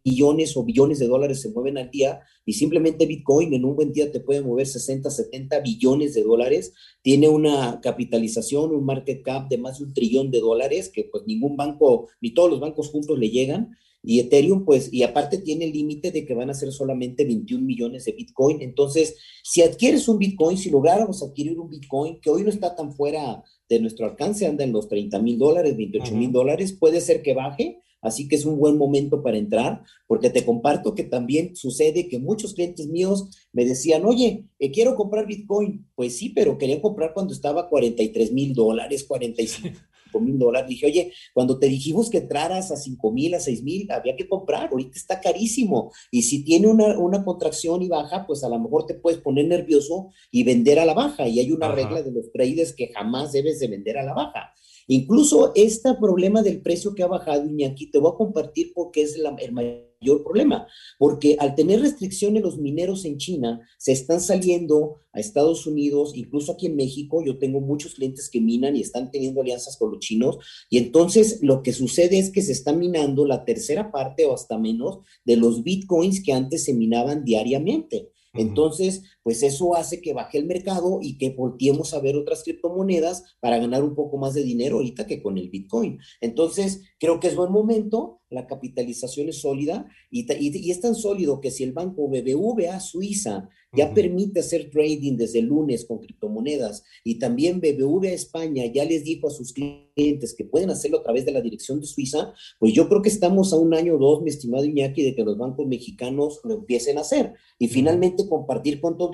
o 0.56 0.64
billones 0.64 1.00
de 1.00 1.08
dólares 1.08 1.42
se 1.42 1.50
mueven 1.50 1.78
al 1.78 1.90
día 1.90 2.22
y 2.46 2.54
simplemente 2.54 3.08
Bitcoin 3.08 3.54
en 3.54 3.66
un 3.66 3.76
buen 3.76 3.92
día 3.92 4.12
te 4.12 4.20
puede 4.20 4.42
mover 4.42 4.68
60, 4.68 5.10
70 5.10 5.60
billones 5.62 6.14
de 6.14 6.24
dólares, 6.24 6.74
tiene 7.02 7.28
una 7.28 7.80
capitalización, 7.82 8.76
un 8.76 8.86
market 8.86 9.24
cap 9.24 9.50
de 9.50 9.58
más 9.58 9.80
de 9.80 9.86
un 9.86 9.94
trillón 9.94 10.30
de 10.30 10.42
dólares 10.42 10.92
que 10.94 11.06
pues 11.12 11.24
ningún 11.26 11.58
banco, 11.58 12.08
ni 12.22 12.34
todos 12.34 12.52
los 12.52 12.60
bancos 12.60 12.90
juntos 12.90 13.18
le 13.18 13.30
llegan. 13.30 13.76
Y 14.08 14.20
Ethereum, 14.20 14.66
pues, 14.66 14.94
y 14.94 15.02
aparte 15.02 15.40
tiene 15.40 15.66
el 15.66 15.72
límite 15.72 16.12
de 16.12 16.28
que 16.28 16.36
van 16.36 16.52
a 16.52 16.54
ser 16.54 16.72
solamente 16.72 17.26
21 17.26 17.66
millones 17.66 18.06
de 18.06 18.12
Bitcoin. 18.12 18.62
Entonces, 18.62 19.16
si 19.44 19.64
adquieres 19.64 20.08
un 20.08 20.20
Bitcoin, 20.20 20.60
si 20.60 20.70
lográramos 20.70 21.24
adquirir 21.24 21.60
un 21.60 21.72
Bitcoin, 21.72 22.22
que 22.22 22.30
hoy 22.30 22.44
no 22.44 22.52
está 22.52 22.76
tan 22.76 22.94
fuera 22.94 23.44
de 23.68 23.80
nuestro 23.80 24.06
alcance, 24.06 24.46
anda 24.46 24.64
en 24.64 24.74
los 24.74 24.88
30 24.90 25.18
mil 25.24 25.40
dólares, 25.40 25.76
28 25.76 26.14
mil 26.14 26.32
dólares, 26.32 26.78
puede 26.80 27.02
ser 27.02 27.24
que 27.24 27.34
baje 27.34 27.82
así 28.06 28.28
que 28.28 28.36
es 28.36 28.46
un 28.46 28.60
buen 28.60 28.78
momento 28.78 29.24
para 29.24 29.38
entrar, 29.38 29.84
porque 30.08 30.30
te 30.30 30.46
comparto 30.46 30.94
que 30.94 31.04
también 31.04 31.56
sucede 31.56 32.08
que 32.08 32.20
muchos 32.20 32.54
clientes 32.54 32.88
míos 32.88 33.30
me 33.52 33.66
decían, 33.66 34.06
oye, 34.06 34.46
eh, 34.60 34.72
quiero 34.72 34.96
comprar 34.96 35.26
Bitcoin. 35.26 35.88
Pues 35.96 36.18
sí, 36.18 36.30
pero 36.30 36.58
querían 36.58 36.82
comprar 36.82 37.14
cuando 37.14 37.34
estaba 37.34 37.68
43 37.68 38.32
mil 38.32 38.54
dólares, 38.54 39.04
45 39.04 39.70
mil 40.20 40.38
dólares. 40.38 40.70
Dije, 40.70 40.86
oye, 40.86 41.14
cuando 41.34 41.60
te 41.60 41.68
dijimos 41.68 42.10
que 42.10 42.20
entraras 42.20 42.72
a 42.72 42.78
5 42.78 43.12
mil, 43.12 43.34
a 43.36 43.40
6 43.40 43.64
mil, 43.64 43.92
había 43.92 44.16
que 44.16 44.28
comprar, 44.28 44.70
ahorita 44.70 44.98
está 44.98 45.20
carísimo. 45.20 45.92
Y 46.12 46.24
si 46.24 46.44
tiene 46.44 46.68
una, 46.68 46.98
una, 46.98 47.24
contracción 47.24 47.82
y 47.82 47.88
baja, 47.88 48.26
pues 48.28 48.44
a 48.44 48.50
lo 48.50 48.60
mejor 48.60 48.86
te 48.86 48.94
puedes 48.94 49.20
poner 49.20 49.48
nervioso 49.48 50.10
y 50.32 50.44
vender 50.44 50.80
a 50.80 50.86
la 50.86 50.94
baja. 50.94 51.28
Y 51.28 51.40
hay 51.40 51.52
una 51.52 51.72
regla 51.72 52.02
de 52.02 52.12
los 52.12 52.32
traders 52.32 52.74
que 52.74 52.92
jamás 52.94 53.32
debes 53.32 53.60
de 53.60 53.68
vender 53.68 53.98
a 53.98 54.04
la 54.04 54.14
baja. 54.14 54.54
Incluso 54.88 55.52
este 55.56 55.96
problema 55.96 56.44
del 56.44 56.62
precio 56.62 56.94
que 56.94 57.04
ha 57.04 57.08
bajado, 57.08 57.46
Iñaki, 57.46 57.90
te 57.90 57.98
voy 57.98 58.12
a 58.14 58.18
compartir 58.18 58.72
porque 58.74 59.02
es 59.02 59.16
el 59.16 59.52
mayor 59.52 59.85
problema, 60.24 60.68
porque 60.98 61.38
al 61.40 61.56
tener 61.56 61.82
restricciones 61.82 62.44
los 62.44 62.58
mineros 62.58 63.06
en 63.06 63.18
China 63.18 63.62
se 63.78 63.92
están 63.92 64.20
saliendo 64.22 65.02
a 65.14 65.20
Estados 65.20 65.66
Unidos, 65.66 66.12
incluso 66.16 66.52
aquí 66.52 66.68
en 66.68 66.76
México, 66.76 67.24
yo 67.26 67.38
tengo 67.38 67.62
muchos 67.62 67.96
clientes 67.96 68.30
que 68.30 68.42
minan 68.42 68.76
y 68.76 68.82
están 68.82 69.12
teniendo 69.12 69.42
alianzas 69.42 69.78
con 69.78 69.92
los 69.92 70.00
chinos, 70.00 70.38
y 70.70 70.78
entonces 70.78 71.40
lo 71.42 71.64
que 71.64 71.74
sucede 71.74 72.20
es 72.20 72.32
que 72.32 72.42
se 72.42 72.52
está 72.52 72.74
minando 72.74 73.26
la 73.26 73.46
tercera 73.46 73.92
parte 73.92 74.26
o 74.26 74.34
hasta 74.34 74.58
menos 74.58 75.00
de 75.24 75.38
los 75.38 75.64
bitcoins 75.64 76.24
que 76.24 76.34
antes 76.34 76.64
se 76.64 76.74
minaban 76.74 77.24
diariamente. 77.24 78.12
Entonces, 78.38 79.04
pues 79.26 79.42
eso 79.42 79.76
hace 79.76 80.02
que 80.02 80.14
baje 80.14 80.38
el 80.38 80.46
mercado 80.46 81.00
y 81.02 81.18
que 81.18 81.32
volteemos 81.32 81.96
a 81.96 82.00
ver 82.00 82.16
otras 82.16 82.44
criptomonedas 82.44 83.24
para 83.40 83.58
ganar 83.58 83.84
un 83.84 83.96
poco 83.96 84.20
más 84.20 84.36
de 84.36 84.44
dinero 84.44 84.76
ahorita 84.76 85.08
que 85.08 85.24
con 85.24 85.40
el 85.40 85.50
Bitcoin. 85.50 85.98
Entonces, 86.22 86.84
creo 87.00 87.20
que 87.20 87.30
es 87.30 87.36
buen 87.36 87.52
momento, 87.52 88.22
la 88.30 88.46
capitalización 88.46 89.30
es 89.30 89.42
sólida 89.42 89.90
y, 90.12 90.32
y, 90.32 90.70
es 90.70 90.80
tan 90.80 90.94
sólido 90.94 91.42
que 91.42 91.50
si 91.50 91.64
el 91.64 91.74
banco 91.74 92.08
BBVA 92.08 92.80
Suiza 92.80 93.50
ya 93.76 93.94
permite 93.94 94.40
hacer 94.40 94.70
trading 94.70 95.18
desde 95.18 95.40
el 95.40 95.46
lunes 95.46 95.86
con 95.86 96.00
criptomonedas 96.00 96.84
y 97.04 97.20
también 97.20 97.60
BBVA 97.60 98.12
España 98.12 98.66
ya 98.74 98.86
les 98.86 99.04
dijo 99.04 99.28
a 99.28 99.32
sus 99.32 99.54
clientes 99.54 100.34
que 100.34 100.46
pueden 100.46 100.70
hacerlo 100.70 101.00
a 101.00 101.04
través 101.04 101.26
de 101.26 101.32
la 101.32 101.42
dirección 101.42 101.80
de 101.80 101.88
Suiza, 101.88 102.34
pues 102.60 102.74
yo 102.74 102.88
creo 102.88 103.02
que 103.02 103.10
estamos 103.10 103.54
a 103.54 103.58
un 103.58 103.74
año 103.74 103.96
o 103.96 103.98
dos, 103.98 104.22
mi 104.22 104.30
estimado 104.30 104.66
Iñaki, 104.66 105.04
de 105.04 105.16
que 105.16 105.24
los 105.24 105.38
bancos 105.38 105.68
mexicanos 105.68 106.40
lo 106.44 106.56
empiecen 106.56 106.98
a 106.98 107.02
hacer. 107.02 107.34
Y 107.60 107.68
finalmente 107.68 108.28
compartir 108.28 108.80
con 108.80 108.98
tu 108.98 109.06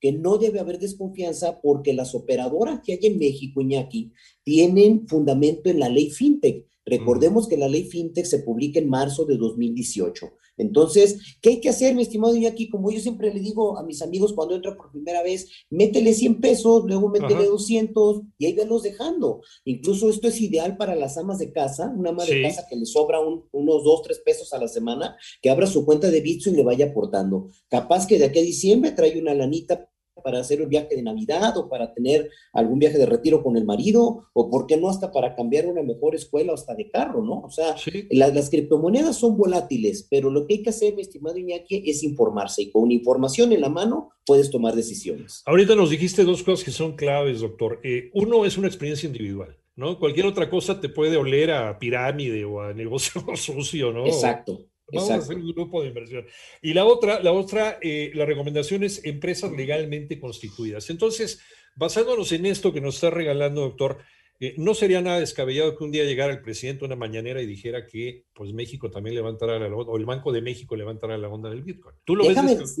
que 0.00 0.12
no 0.12 0.38
debe 0.38 0.60
haber 0.60 0.78
desconfianza 0.78 1.60
porque 1.60 1.94
las 1.94 2.14
operadoras 2.14 2.80
que 2.84 2.94
hay 2.94 2.98
en 3.02 3.18
México, 3.18 3.60
Iñaki, 3.60 4.12
tienen 4.42 5.06
fundamento 5.06 5.70
en 5.70 5.78
la 5.78 5.88
ley 5.88 6.10
FinTech. 6.10 6.66
Recordemos 6.90 7.48
que 7.48 7.56
la 7.56 7.68
ley 7.68 7.84
FinTech 7.84 8.26
se 8.26 8.40
publica 8.40 8.78
en 8.80 8.88
marzo 8.88 9.24
de 9.24 9.36
2018. 9.36 10.32
Entonces, 10.58 11.38
¿qué 11.40 11.50
hay 11.50 11.60
que 11.60 11.70
hacer, 11.70 11.94
mi 11.94 12.02
estimado 12.02 12.36
Iñaki? 12.36 12.68
Como 12.68 12.90
yo 12.90 13.00
siempre 13.00 13.32
le 13.32 13.40
digo 13.40 13.78
a 13.78 13.82
mis 13.82 14.02
amigos 14.02 14.34
cuando 14.34 14.54
entran 14.54 14.76
por 14.76 14.90
primera 14.90 15.22
vez, 15.22 15.48
métele 15.70 16.12
100 16.12 16.40
pesos, 16.40 16.84
luego 16.86 17.08
métele 17.08 17.46
200 17.46 18.22
y 18.36 18.46
ahí 18.46 18.52
venlos 18.52 18.82
dejando. 18.82 19.40
Incluso 19.64 20.10
esto 20.10 20.28
es 20.28 20.40
ideal 20.40 20.76
para 20.76 20.94
las 20.94 21.16
amas 21.16 21.38
de 21.38 21.52
casa, 21.52 21.92
una 21.96 22.10
ama 22.10 22.26
de 22.26 22.42
casa 22.42 22.66
que 22.68 22.76
le 22.76 22.84
sobra 22.84 23.20
unos 23.20 23.84
2, 23.84 24.02
3 24.02 24.20
pesos 24.24 24.52
a 24.52 24.58
la 24.58 24.68
semana, 24.68 25.16
que 25.40 25.48
abra 25.48 25.66
su 25.66 25.86
cuenta 25.86 26.10
de 26.10 26.20
Bitso 26.20 26.50
y 26.50 26.56
le 26.56 26.64
vaya 26.64 26.86
aportando. 26.86 27.48
Capaz 27.68 28.06
que 28.06 28.18
de 28.18 28.26
aquí 28.26 28.40
a 28.40 28.42
diciembre 28.42 28.90
trae 28.92 29.18
una 29.18 29.34
lanita 29.34 29.89
para 30.22 30.40
hacer 30.40 30.60
un 30.62 30.68
viaje 30.68 30.96
de 30.96 31.02
Navidad 31.02 31.56
o 31.56 31.68
para 31.68 31.92
tener 31.92 32.30
algún 32.52 32.78
viaje 32.78 32.98
de 32.98 33.06
retiro 33.06 33.42
con 33.42 33.56
el 33.56 33.64
marido 33.64 34.26
o 34.32 34.50
por 34.50 34.66
qué 34.66 34.76
no 34.76 34.88
hasta 34.88 35.12
para 35.12 35.34
cambiar 35.34 35.66
una 35.66 35.82
mejor 35.82 36.14
escuela 36.14 36.52
o 36.52 36.54
hasta 36.54 36.74
de 36.74 36.90
carro, 36.90 37.22
¿no? 37.22 37.40
O 37.40 37.50
sea, 37.50 37.76
las 38.10 38.50
criptomonedas 38.50 39.16
son 39.16 39.36
volátiles, 39.36 40.06
pero 40.10 40.30
lo 40.30 40.46
que 40.46 40.54
hay 40.54 40.62
que 40.62 40.70
hacer, 40.70 40.94
mi 40.94 41.02
estimado 41.02 41.38
Iñaki, 41.38 41.82
es 41.86 42.02
informarse 42.02 42.62
y 42.62 42.70
con 42.70 42.90
información 42.90 43.52
en 43.52 43.60
la 43.60 43.68
mano 43.68 44.10
puedes 44.26 44.50
tomar 44.50 44.74
decisiones. 44.74 45.42
Ahorita 45.46 45.74
nos 45.74 45.90
dijiste 45.90 46.24
dos 46.24 46.42
cosas 46.42 46.64
que 46.64 46.70
son 46.70 46.96
claves, 46.96 47.40
doctor. 47.40 47.80
Eh, 47.82 48.10
uno 48.14 48.44
es 48.44 48.58
una 48.58 48.68
experiencia 48.68 49.06
individual. 49.06 49.56
¿no? 49.76 49.98
Cualquier 49.98 50.26
otra 50.26 50.50
cosa 50.50 50.78
te 50.78 50.90
puede 50.90 51.16
oler 51.16 51.50
a 51.52 51.78
pirámide 51.78 52.44
o 52.44 52.60
a 52.60 52.74
negocio 52.74 53.24
sucio, 53.34 53.92
¿no? 53.92 54.06
Exacto. 54.06 54.66
Vamos 54.92 55.10
a 55.10 55.14
hacer 55.16 55.36
un 55.36 55.52
grupo 55.52 55.82
de 55.82 55.88
inversión. 55.88 56.26
Y 56.62 56.74
la 56.74 56.84
otra, 56.84 57.22
la 57.22 57.32
otra, 57.32 57.78
eh, 57.80 58.10
la 58.14 58.24
recomendación 58.24 58.84
es 58.84 59.04
empresas 59.04 59.52
legalmente 59.52 60.18
constituidas. 60.18 60.90
Entonces, 60.90 61.40
basándonos 61.76 62.32
en 62.32 62.46
esto 62.46 62.72
que 62.72 62.80
nos 62.80 62.96
está 62.96 63.10
regalando, 63.10 63.62
doctor, 63.62 63.98
eh, 64.40 64.54
no 64.56 64.74
sería 64.74 65.02
nada 65.02 65.20
descabellado 65.20 65.76
que 65.76 65.84
un 65.84 65.90
día 65.90 66.04
llegara 66.04 66.32
el 66.32 66.40
presidente 66.40 66.84
a 66.84 66.86
una 66.86 66.96
mañanera 66.96 67.42
y 67.42 67.46
dijera 67.46 67.86
que 67.86 68.24
pues 68.32 68.54
México 68.54 68.90
también 68.90 69.14
levantará 69.14 69.58
la 69.58 69.66
onda, 69.66 69.92
o 69.92 69.98
el 69.98 70.06
Banco 70.06 70.32
de 70.32 70.40
México 70.40 70.74
levantará 70.76 71.18
la 71.18 71.28
onda 71.28 71.50
del 71.50 71.62
Bitcoin. 71.62 71.96
¿Tú 72.04 72.16
lo 72.16 72.24
déjame, 72.24 72.54
ves 72.54 72.80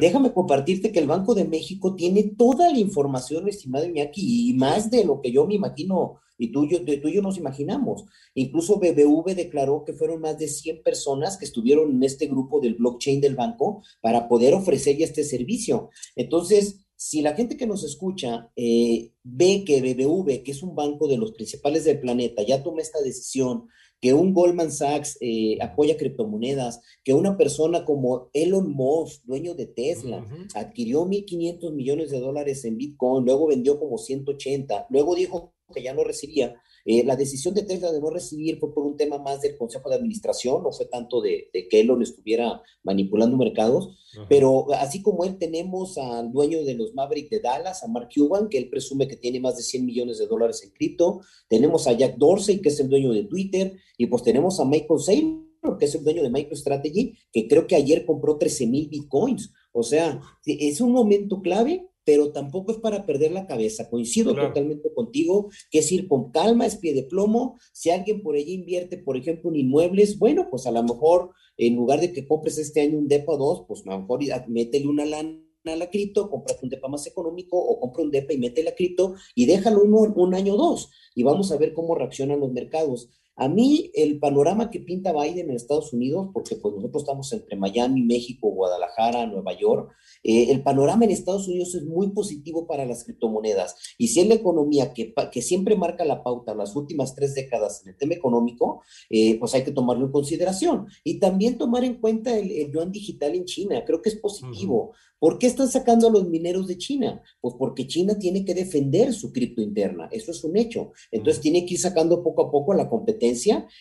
Déjame 0.00 0.32
compartirte 0.32 0.90
que 0.90 0.98
el 0.98 1.06
Banco 1.06 1.34
de 1.34 1.44
México 1.44 1.94
tiene 1.94 2.34
toda 2.36 2.70
la 2.72 2.78
información, 2.78 3.48
estimado 3.48 3.86
Iñaki, 3.86 4.50
y 4.50 4.54
más 4.54 4.90
de 4.90 5.04
lo 5.04 5.20
que 5.20 5.30
yo 5.30 5.46
me 5.46 5.54
imagino 5.54 6.20
y 6.38 6.52
tú, 6.52 6.66
yo, 6.66 6.84
tú 6.84 7.08
y 7.08 7.14
yo 7.14 7.22
nos 7.22 7.38
imaginamos. 7.38 8.04
Incluso 8.34 8.78
BBV 8.78 9.34
declaró 9.34 9.84
que 9.84 9.92
fueron 9.92 10.20
más 10.20 10.38
de 10.38 10.48
100 10.48 10.82
personas 10.82 11.36
que 11.36 11.44
estuvieron 11.44 11.90
en 11.90 12.02
este 12.02 12.26
grupo 12.26 12.60
del 12.60 12.74
blockchain 12.74 13.20
del 13.20 13.36
banco 13.36 13.82
para 14.00 14.28
poder 14.28 14.54
ofrecer 14.54 14.96
ya 14.96 15.04
este 15.04 15.24
servicio. 15.24 15.90
Entonces, 16.14 16.86
si 16.96 17.20
la 17.20 17.34
gente 17.34 17.56
que 17.56 17.66
nos 17.66 17.84
escucha 17.84 18.50
eh, 18.56 19.12
ve 19.22 19.64
que 19.64 19.80
BBV, 19.80 20.42
que 20.42 20.52
es 20.52 20.62
un 20.62 20.74
banco 20.74 21.08
de 21.08 21.18
los 21.18 21.32
principales 21.32 21.84
del 21.84 22.00
planeta, 22.00 22.42
ya 22.42 22.62
toma 22.62 22.80
esta 22.80 23.00
decisión, 23.02 23.68
que 24.00 24.12
un 24.12 24.34
Goldman 24.34 24.70
Sachs 24.70 25.16
eh, 25.20 25.58
apoya 25.60 25.96
criptomonedas, 25.96 26.80
que 27.02 27.14
una 27.14 27.36
persona 27.36 27.84
como 27.84 28.30
Elon 28.32 28.72
Musk, 28.72 29.22
dueño 29.24 29.54
de 29.54 29.66
Tesla, 29.66 30.26
adquirió 30.54 31.06
1.500 31.06 31.72
millones 31.72 32.10
de 32.10 32.20
dólares 32.20 32.64
en 32.64 32.76
Bitcoin, 32.76 33.24
luego 33.24 33.46
vendió 33.48 33.78
como 33.78 33.98
180, 33.98 34.86
luego 34.90 35.14
dijo 35.14 35.54
que 35.72 35.82
ya 35.82 35.94
no 35.94 36.04
recibía. 36.04 36.54
Eh, 36.84 37.04
la 37.04 37.16
decisión 37.16 37.54
de 37.54 37.62
Tesla 37.62 37.90
de 37.90 38.00
no 38.00 38.10
recibir 38.10 38.58
fue 38.58 38.72
por 38.72 38.86
un 38.86 38.96
tema 38.96 39.18
más 39.18 39.40
del 39.40 39.56
Consejo 39.56 39.88
de 39.88 39.96
Administración, 39.96 40.62
no 40.62 40.70
fue 40.70 40.86
tanto 40.86 41.20
de, 41.20 41.50
que 41.52 41.80
Elon 41.80 42.02
estuviera 42.02 42.62
manipulando 42.84 43.36
mercados, 43.36 43.98
pero 44.28 44.72
así 44.74 45.02
como 45.02 45.24
él 45.24 45.36
tenemos 45.36 45.98
al 45.98 46.32
dueño 46.32 46.64
de 46.64 46.74
los 46.74 46.94
Maverick 46.94 47.28
de 47.28 47.40
Dallas, 47.40 47.82
a 47.82 47.88
Mark 47.88 48.08
Cuban, 48.14 48.48
que 48.48 48.58
él 48.58 48.70
presume 48.70 49.08
que 49.08 49.16
tiene 49.16 49.40
más 49.40 49.56
de 49.56 49.62
100 49.62 49.84
millones 49.84 50.18
de 50.18 50.26
dólares 50.26 50.62
en 50.62 50.70
cripto, 50.70 51.20
tenemos 51.48 51.86
a 51.86 51.92
Jack 51.92 52.16
Dorsey, 52.16 52.60
que 52.60 52.68
es 52.68 52.78
el 52.78 52.88
dueño 52.88 53.12
de 53.12 53.24
Twitter, 53.24 53.76
y 53.98 54.06
pues 54.06 54.22
tenemos 54.22 54.60
a 54.60 54.64
Michael 54.64 55.00
Saylor, 55.00 55.46
que 55.78 55.86
es 55.86 55.94
el 55.96 56.04
dueño 56.04 56.22
de 56.22 56.30
MicroStrategy, 56.30 57.18
que 57.32 57.48
creo 57.48 57.66
que 57.66 57.74
ayer 57.74 58.06
compró 58.06 58.38
13 58.38 58.68
mil 58.68 58.88
bitcoins. 58.88 59.52
O 59.72 59.82
sea, 59.82 60.20
es 60.44 60.80
un 60.80 60.92
momento 60.92 61.42
clave 61.42 61.88
pero 62.06 62.30
tampoco 62.30 62.70
es 62.70 62.78
para 62.78 63.04
perder 63.04 63.32
la 63.32 63.48
cabeza. 63.48 63.90
Coincido 63.90 64.32
totalmente 64.32 64.94
contigo, 64.94 65.50
que 65.72 65.80
es 65.80 65.90
ir 65.90 66.06
con 66.06 66.30
calma, 66.30 66.64
es 66.64 66.76
pie 66.76 66.94
de 66.94 67.02
plomo. 67.02 67.58
Si 67.72 67.90
alguien 67.90 68.22
por 68.22 68.36
allí 68.36 68.54
invierte, 68.54 68.96
por 68.96 69.16
ejemplo, 69.16 69.50
en 69.50 69.56
inmuebles, 69.56 70.16
bueno, 70.16 70.46
pues 70.48 70.66
a 70.66 70.70
lo 70.70 70.84
mejor 70.84 71.32
en 71.56 71.74
lugar 71.74 72.00
de 72.00 72.12
que 72.12 72.24
compres 72.24 72.58
este 72.58 72.80
año 72.80 72.96
un 72.96 73.08
DEPA 73.08 73.32
o 73.32 73.36
dos, 73.36 73.64
pues 73.66 73.82
a 73.86 73.90
lo 73.90 74.00
mejor 74.02 74.20
métele 74.46 74.86
una 74.86 75.04
lana 75.04 75.42
a 75.64 75.74
la 75.74 75.90
cripto, 75.90 76.30
cómprate 76.30 76.60
un 76.62 76.70
DEPA 76.70 76.86
más 76.86 77.08
económico 77.08 77.58
o 77.58 77.80
compra 77.80 78.04
un 78.04 78.12
DEPA 78.12 78.34
y 78.34 78.38
mete 78.38 78.62
la 78.62 78.76
cripto 78.76 79.16
y 79.34 79.46
déjalo 79.46 79.82
un, 79.82 80.12
un 80.14 80.34
año 80.34 80.54
o 80.54 80.56
dos 80.56 80.90
y 81.12 81.24
vamos 81.24 81.50
a 81.50 81.56
ver 81.56 81.72
cómo 81.72 81.96
reaccionan 81.96 82.38
los 82.38 82.52
mercados. 82.52 83.10
A 83.36 83.48
mí 83.48 83.90
el 83.94 84.18
panorama 84.18 84.70
que 84.70 84.80
pinta 84.80 85.12
Biden 85.12 85.50
en 85.50 85.56
Estados 85.56 85.92
Unidos, 85.92 86.28
porque 86.32 86.56
pues 86.56 86.74
nosotros 86.74 87.02
estamos 87.02 87.32
entre 87.34 87.56
Miami, 87.56 88.02
México, 88.02 88.48
Guadalajara, 88.48 89.26
Nueva 89.26 89.52
York, 89.52 89.92
eh, 90.24 90.50
el 90.50 90.62
panorama 90.62 91.04
en 91.04 91.10
Estados 91.10 91.46
Unidos 91.46 91.74
es 91.74 91.84
muy 91.84 92.08
positivo 92.10 92.66
para 92.66 92.86
las 92.86 93.04
criptomonedas. 93.04 93.76
Y 93.98 94.08
si 94.08 94.20
es 94.20 94.28
la 94.28 94.34
economía 94.34 94.94
que, 94.94 95.12
que 95.30 95.42
siempre 95.42 95.76
marca 95.76 96.04
la 96.04 96.22
pauta 96.22 96.54
las 96.54 96.74
últimas 96.74 97.14
tres 97.14 97.34
décadas 97.34 97.82
en 97.82 97.90
el 97.90 97.96
tema 97.98 98.14
económico, 98.14 98.82
eh, 99.10 99.38
pues 99.38 99.54
hay 99.54 99.64
que 99.64 99.72
tomarlo 99.72 100.06
en 100.06 100.12
consideración. 100.12 100.86
Y 101.04 101.18
también 101.18 101.58
tomar 101.58 101.84
en 101.84 102.00
cuenta 102.00 102.36
el, 102.36 102.72
yuan 102.72 102.90
digital 102.90 103.34
en 103.34 103.44
China, 103.44 103.84
creo 103.84 104.00
que 104.00 104.08
es 104.08 104.16
positivo. 104.16 104.94
¿Por 105.18 105.38
qué 105.38 105.46
están 105.46 105.68
sacando 105.68 106.08
a 106.08 106.10
los 106.10 106.28
mineros 106.28 106.66
de 106.66 106.76
China? 106.76 107.22
Pues 107.40 107.54
porque 107.58 107.86
China 107.86 108.18
tiene 108.18 108.44
que 108.44 108.54
defender 108.54 109.14
su 109.14 109.32
cripto 109.32 109.62
interna, 109.62 110.08
eso 110.12 110.30
es 110.30 110.44
un 110.44 110.56
hecho. 110.56 110.92
Entonces 111.10 111.40
tiene 111.40 111.64
que 111.64 111.74
ir 111.74 111.80
sacando 111.80 112.22
poco 112.22 112.42
a 112.42 112.50
poco 112.50 112.72
a 112.72 112.76
la 112.76 112.88
competencia 112.88 113.25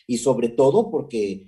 y 0.07 0.17
sobre 0.17 0.49
todo 0.49 0.89
porque 0.89 1.47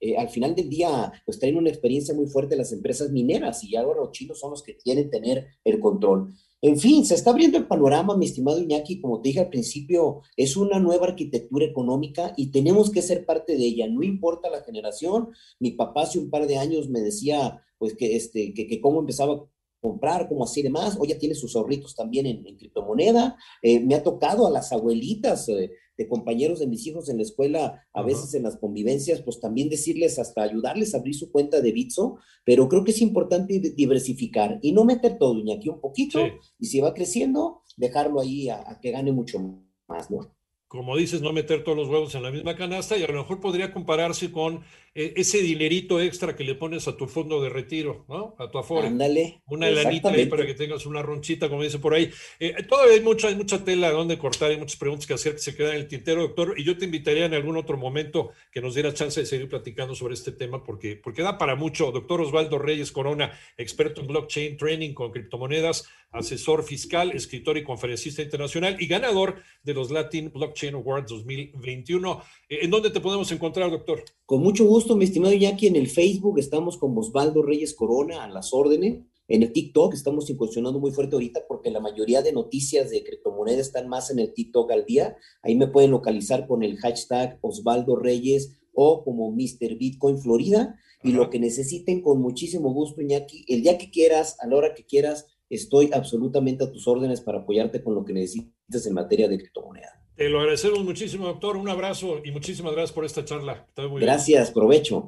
eh, 0.00 0.16
al 0.18 0.28
final 0.28 0.54
del 0.54 0.68
día, 0.68 1.12
pues 1.24 1.38
traen 1.38 1.56
una 1.56 1.70
experiencia 1.70 2.14
muy 2.14 2.26
fuerte 2.26 2.56
las 2.56 2.72
empresas 2.72 3.10
mineras 3.10 3.64
y 3.64 3.74
ahora 3.74 4.00
los 4.00 4.12
chinos 4.12 4.38
son 4.38 4.50
los 4.50 4.62
que 4.62 4.76
quieren 4.76 5.08
tener 5.08 5.46
el 5.64 5.80
control. 5.80 6.34
En 6.60 6.78
fin, 6.78 7.04
se 7.04 7.14
está 7.14 7.30
abriendo 7.30 7.58
el 7.58 7.66
panorama, 7.66 8.16
mi 8.16 8.26
estimado 8.26 8.58
Iñaki, 8.58 9.00
como 9.00 9.20
te 9.20 9.28
dije 9.28 9.40
al 9.40 9.48
principio, 9.48 10.22
es 10.36 10.56
una 10.56 10.78
nueva 10.78 11.06
arquitectura 11.06 11.64
económica 11.66 12.34
y 12.36 12.50
tenemos 12.50 12.90
que 12.90 13.02
ser 13.02 13.24
parte 13.24 13.56
de 13.56 13.64
ella, 13.64 13.86
no 13.88 14.02
importa 14.02 14.50
la 14.50 14.62
generación. 14.62 15.28
Mi 15.58 15.72
papá 15.72 16.02
hace 16.02 16.18
un 16.18 16.30
par 16.30 16.46
de 16.46 16.58
años 16.58 16.88
me 16.88 17.00
decía, 17.00 17.62
pues 17.78 17.94
que, 17.94 18.16
este, 18.16 18.52
que, 18.54 18.66
que 18.66 18.80
cómo 18.80 19.00
empezaba 19.00 19.34
a 19.34 19.44
comprar, 19.84 20.26
cómo 20.28 20.44
así 20.44 20.62
demás, 20.62 20.96
o 20.98 21.04
ya 21.04 21.18
tiene 21.18 21.34
sus 21.34 21.54
ahorritos 21.54 21.94
también 21.94 22.24
en, 22.24 22.56
criptomoneda. 22.56 23.36
Eh, 23.60 23.80
me 23.80 23.94
ha 23.94 24.02
tocado 24.02 24.46
a 24.46 24.50
las 24.50 24.72
abuelitas, 24.72 25.46
eh, 25.50 25.70
de 25.96 26.08
compañeros 26.08 26.58
de 26.58 26.66
mis 26.66 26.86
hijos 26.86 27.08
en 27.08 27.16
la 27.16 27.22
escuela, 27.22 27.86
a 27.92 28.02
veces 28.02 28.34
en 28.34 28.42
las 28.42 28.56
convivencias, 28.56 29.22
pues 29.22 29.40
también 29.40 29.68
decirles 29.68 30.18
hasta 30.18 30.42
ayudarles 30.42 30.94
a 30.94 30.98
abrir 30.98 31.14
su 31.14 31.30
cuenta 31.30 31.60
de 31.60 31.72
Bitso, 31.72 32.18
pero 32.44 32.68
creo 32.68 32.84
que 32.84 32.90
es 32.90 33.00
importante 33.00 33.58
diversificar 33.60 34.58
y 34.62 34.72
no 34.72 34.84
meter 34.84 35.18
todo, 35.18 35.40
aquí 35.52 35.68
un 35.68 35.80
poquito, 35.80 36.20
y 36.58 36.66
si 36.66 36.80
va 36.80 36.94
creciendo, 36.94 37.62
dejarlo 37.76 38.20
ahí 38.20 38.48
a, 38.48 38.68
a 38.68 38.80
que 38.80 38.90
gane 38.90 39.12
mucho 39.12 39.38
más, 39.86 40.10
¿no? 40.10 40.34
como 40.74 40.96
dices, 40.96 41.22
no 41.22 41.32
meter 41.32 41.62
todos 41.62 41.78
los 41.78 41.88
huevos 41.88 42.16
en 42.16 42.24
la 42.24 42.32
misma 42.32 42.56
canasta 42.56 42.96
y 42.96 43.04
a 43.04 43.06
lo 43.06 43.12
mejor 43.12 43.38
podría 43.38 43.72
compararse 43.72 44.32
con 44.32 44.64
ese 44.94 45.38
dinerito 45.38 46.00
extra 46.00 46.36
que 46.36 46.44
le 46.44 46.54
pones 46.54 46.86
a 46.86 46.96
tu 46.96 47.08
fondo 47.08 47.42
de 47.42 47.48
retiro, 47.48 48.04
¿no? 48.08 48.36
A 48.38 48.48
tu 48.48 48.58
afore. 48.58 48.86
Ándale. 48.86 49.42
Una 49.46 49.68
lanita 49.68 50.10
ahí 50.10 50.26
para 50.26 50.46
que 50.46 50.54
tengas 50.54 50.86
una 50.86 51.02
ronchita, 51.02 51.48
como 51.48 51.64
dice 51.64 51.80
por 51.80 51.94
ahí. 51.94 52.10
Eh, 52.38 52.54
todavía 52.68 52.94
hay 52.94 53.00
mucha, 53.00 53.26
hay 53.26 53.34
mucha 53.34 53.64
tela 53.64 53.90
donde 53.90 54.18
cortar, 54.18 54.52
hay 54.52 54.56
muchas 54.56 54.78
preguntas 54.78 55.06
que 55.06 55.14
hacer 55.14 55.32
que 55.32 55.40
se 55.40 55.56
quedan 55.56 55.72
en 55.72 55.80
el 55.80 55.88
tintero, 55.88 56.22
doctor, 56.22 56.54
y 56.56 56.62
yo 56.62 56.78
te 56.78 56.84
invitaría 56.84 57.26
en 57.26 57.34
algún 57.34 57.56
otro 57.56 57.76
momento 57.76 58.30
que 58.52 58.60
nos 58.60 58.74
diera 58.74 58.94
chance 58.94 59.18
de 59.18 59.26
seguir 59.26 59.48
platicando 59.48 59.96
sobre 59.96 60.14
este 60.14 60.30
tema 60.30 60.62
porque, 60.62 60.94
porque 60.94 61.22
da 61.22 61.38
para 61.38 61.56
mucho. 61.56 61.90
Doctor 61.90 62.20
Osvaldo 62.20 62.58
Reyes 62.58 62.92
Corona, 62.92 63.32
experto 63.56 64.00
en 64.00 64.06
blockchain 64.06 64.56
training 64.56 64.94
con 64.94 65.10
criptomonedas, 65.10 65.88
asesor 66.12 66.62
fiscal, 66.62 67.10
escritor 67.10 67.58
y 67.58 67.64
conferencista 67.64 68.22
internacional 68.22 68.76
y 68.78 68.86
ganador 68.86 69.42
de 69.64 69.74
los 69.74 69.90
Latin 69.90 70.30
Blockchain 70.32 70.74
Awards 70.74 71.10
2021. 71.10 72.22
Eh, 72.48 72.58
¿En 72.62 72.70
dónde 72.70 72.90
te 72.90 73.00
podemos 73.00 73.30
encontrar, 73.32 73.70
doctor? 73.70 74.04
Con 74.26 74.42
mucho 74.42 74.64
gusto, 74.64 74.96
mi 74.96 75.04
estimado 75.04 75.34
Iñaki, 75.34 75.66
en 75.66 75.76
el 75.76 75.86
Facebook 75.86 76.38
estamos 76.38 76.78
con 76.78 76.96
Osvaldo 76.96 77.42
Reyes 77.42 77.74
Corona 77.74 78.24
a 78.24 78.28
las 78.30 78.54
órdenes. 78.54 79.04
En 79.28 79.42
el 79.42 79.52
TikTok 79.52 79.92
estamos 79.92 80.30
incursionando 80.30 80.80
muy 80.80 80.92
fuerte 80.92 81.14
ahorita 81.14 81.42
porque 81.46 81.70
la 81.70 81.80
mayoría 81.80 82.22
de 82.22 82.32
noticias 82.32 82.88
de 82.88 83.04
criptomonedas 83.04 83.66
están 83.66 83.86
más 83.86 84.10
en 84.10 84.20
el 84.20 84.32
TikTok 84.32 84.70
al 84.70 84.86
día. 84.86 85.14
Ahí 85.42 85.56
me 85.56 85.66
pueden 85.66 85.90
localizar 85.90 86.46
con 86.46 86.62
el 86.62 86.78
hashtag 86.78 87.38
Osvaldo 87.42 87.96
Reyes 87.96 88.56
o 88.72 89.04
como 89.04 89.30
Mr. 89.30 89.76
Bitcoin 89.76 90.16
Florida. 90.18 90.74
Y 91.02 91.12
lo 91.12 91.28
que 91.28 91.38
necesiten, 91.38 92.00
con 92.00 92.22
muchísimo 92.22 92.72
gusto, 92.72 93.02
Iñaki, 93.02 93.44
el 93.48 93.60
día 93.60 93.76
que 93.76 93.90
quieras, 93.90 94.38
a 94.40 94.46
la 94.46 94.56
hora 94.56 94.74
que 94.74 94.86
quieras, 94.86 95.26
estoy 95.50 95.90
absolutamente 95.92 96.64
a 96.64 96.72
tus 96.72 96.88
órdenes 96.88 97.20
para 97.20 97.40
apoyarte 97.40 97.84
con 97.84 97.94
lo 97.94 98.06
que 98.06 98.14
necesites 98.14 98.86
en 98.86 98.94
materia 98.94 99.28
de 99.28 99.36
criptomoneda. 99.36 100.03
Te 100.16 100.28
lo 100.28 100.38
agradecemos 100.38 100.84
muchísimo, 100.84 101.26
doctor. 101.26 101.56
Un 101.56 101.68
abrazo 101.68 102.20
y 102.24 102.30
muchísimas 102.30 102.72
gracias 102.72 102.92
por 102.92 103.04
esta 103.04 103.24
charla. 103.24 103.66
gracias, 104.00 104.52
provecho. 104.52 105.02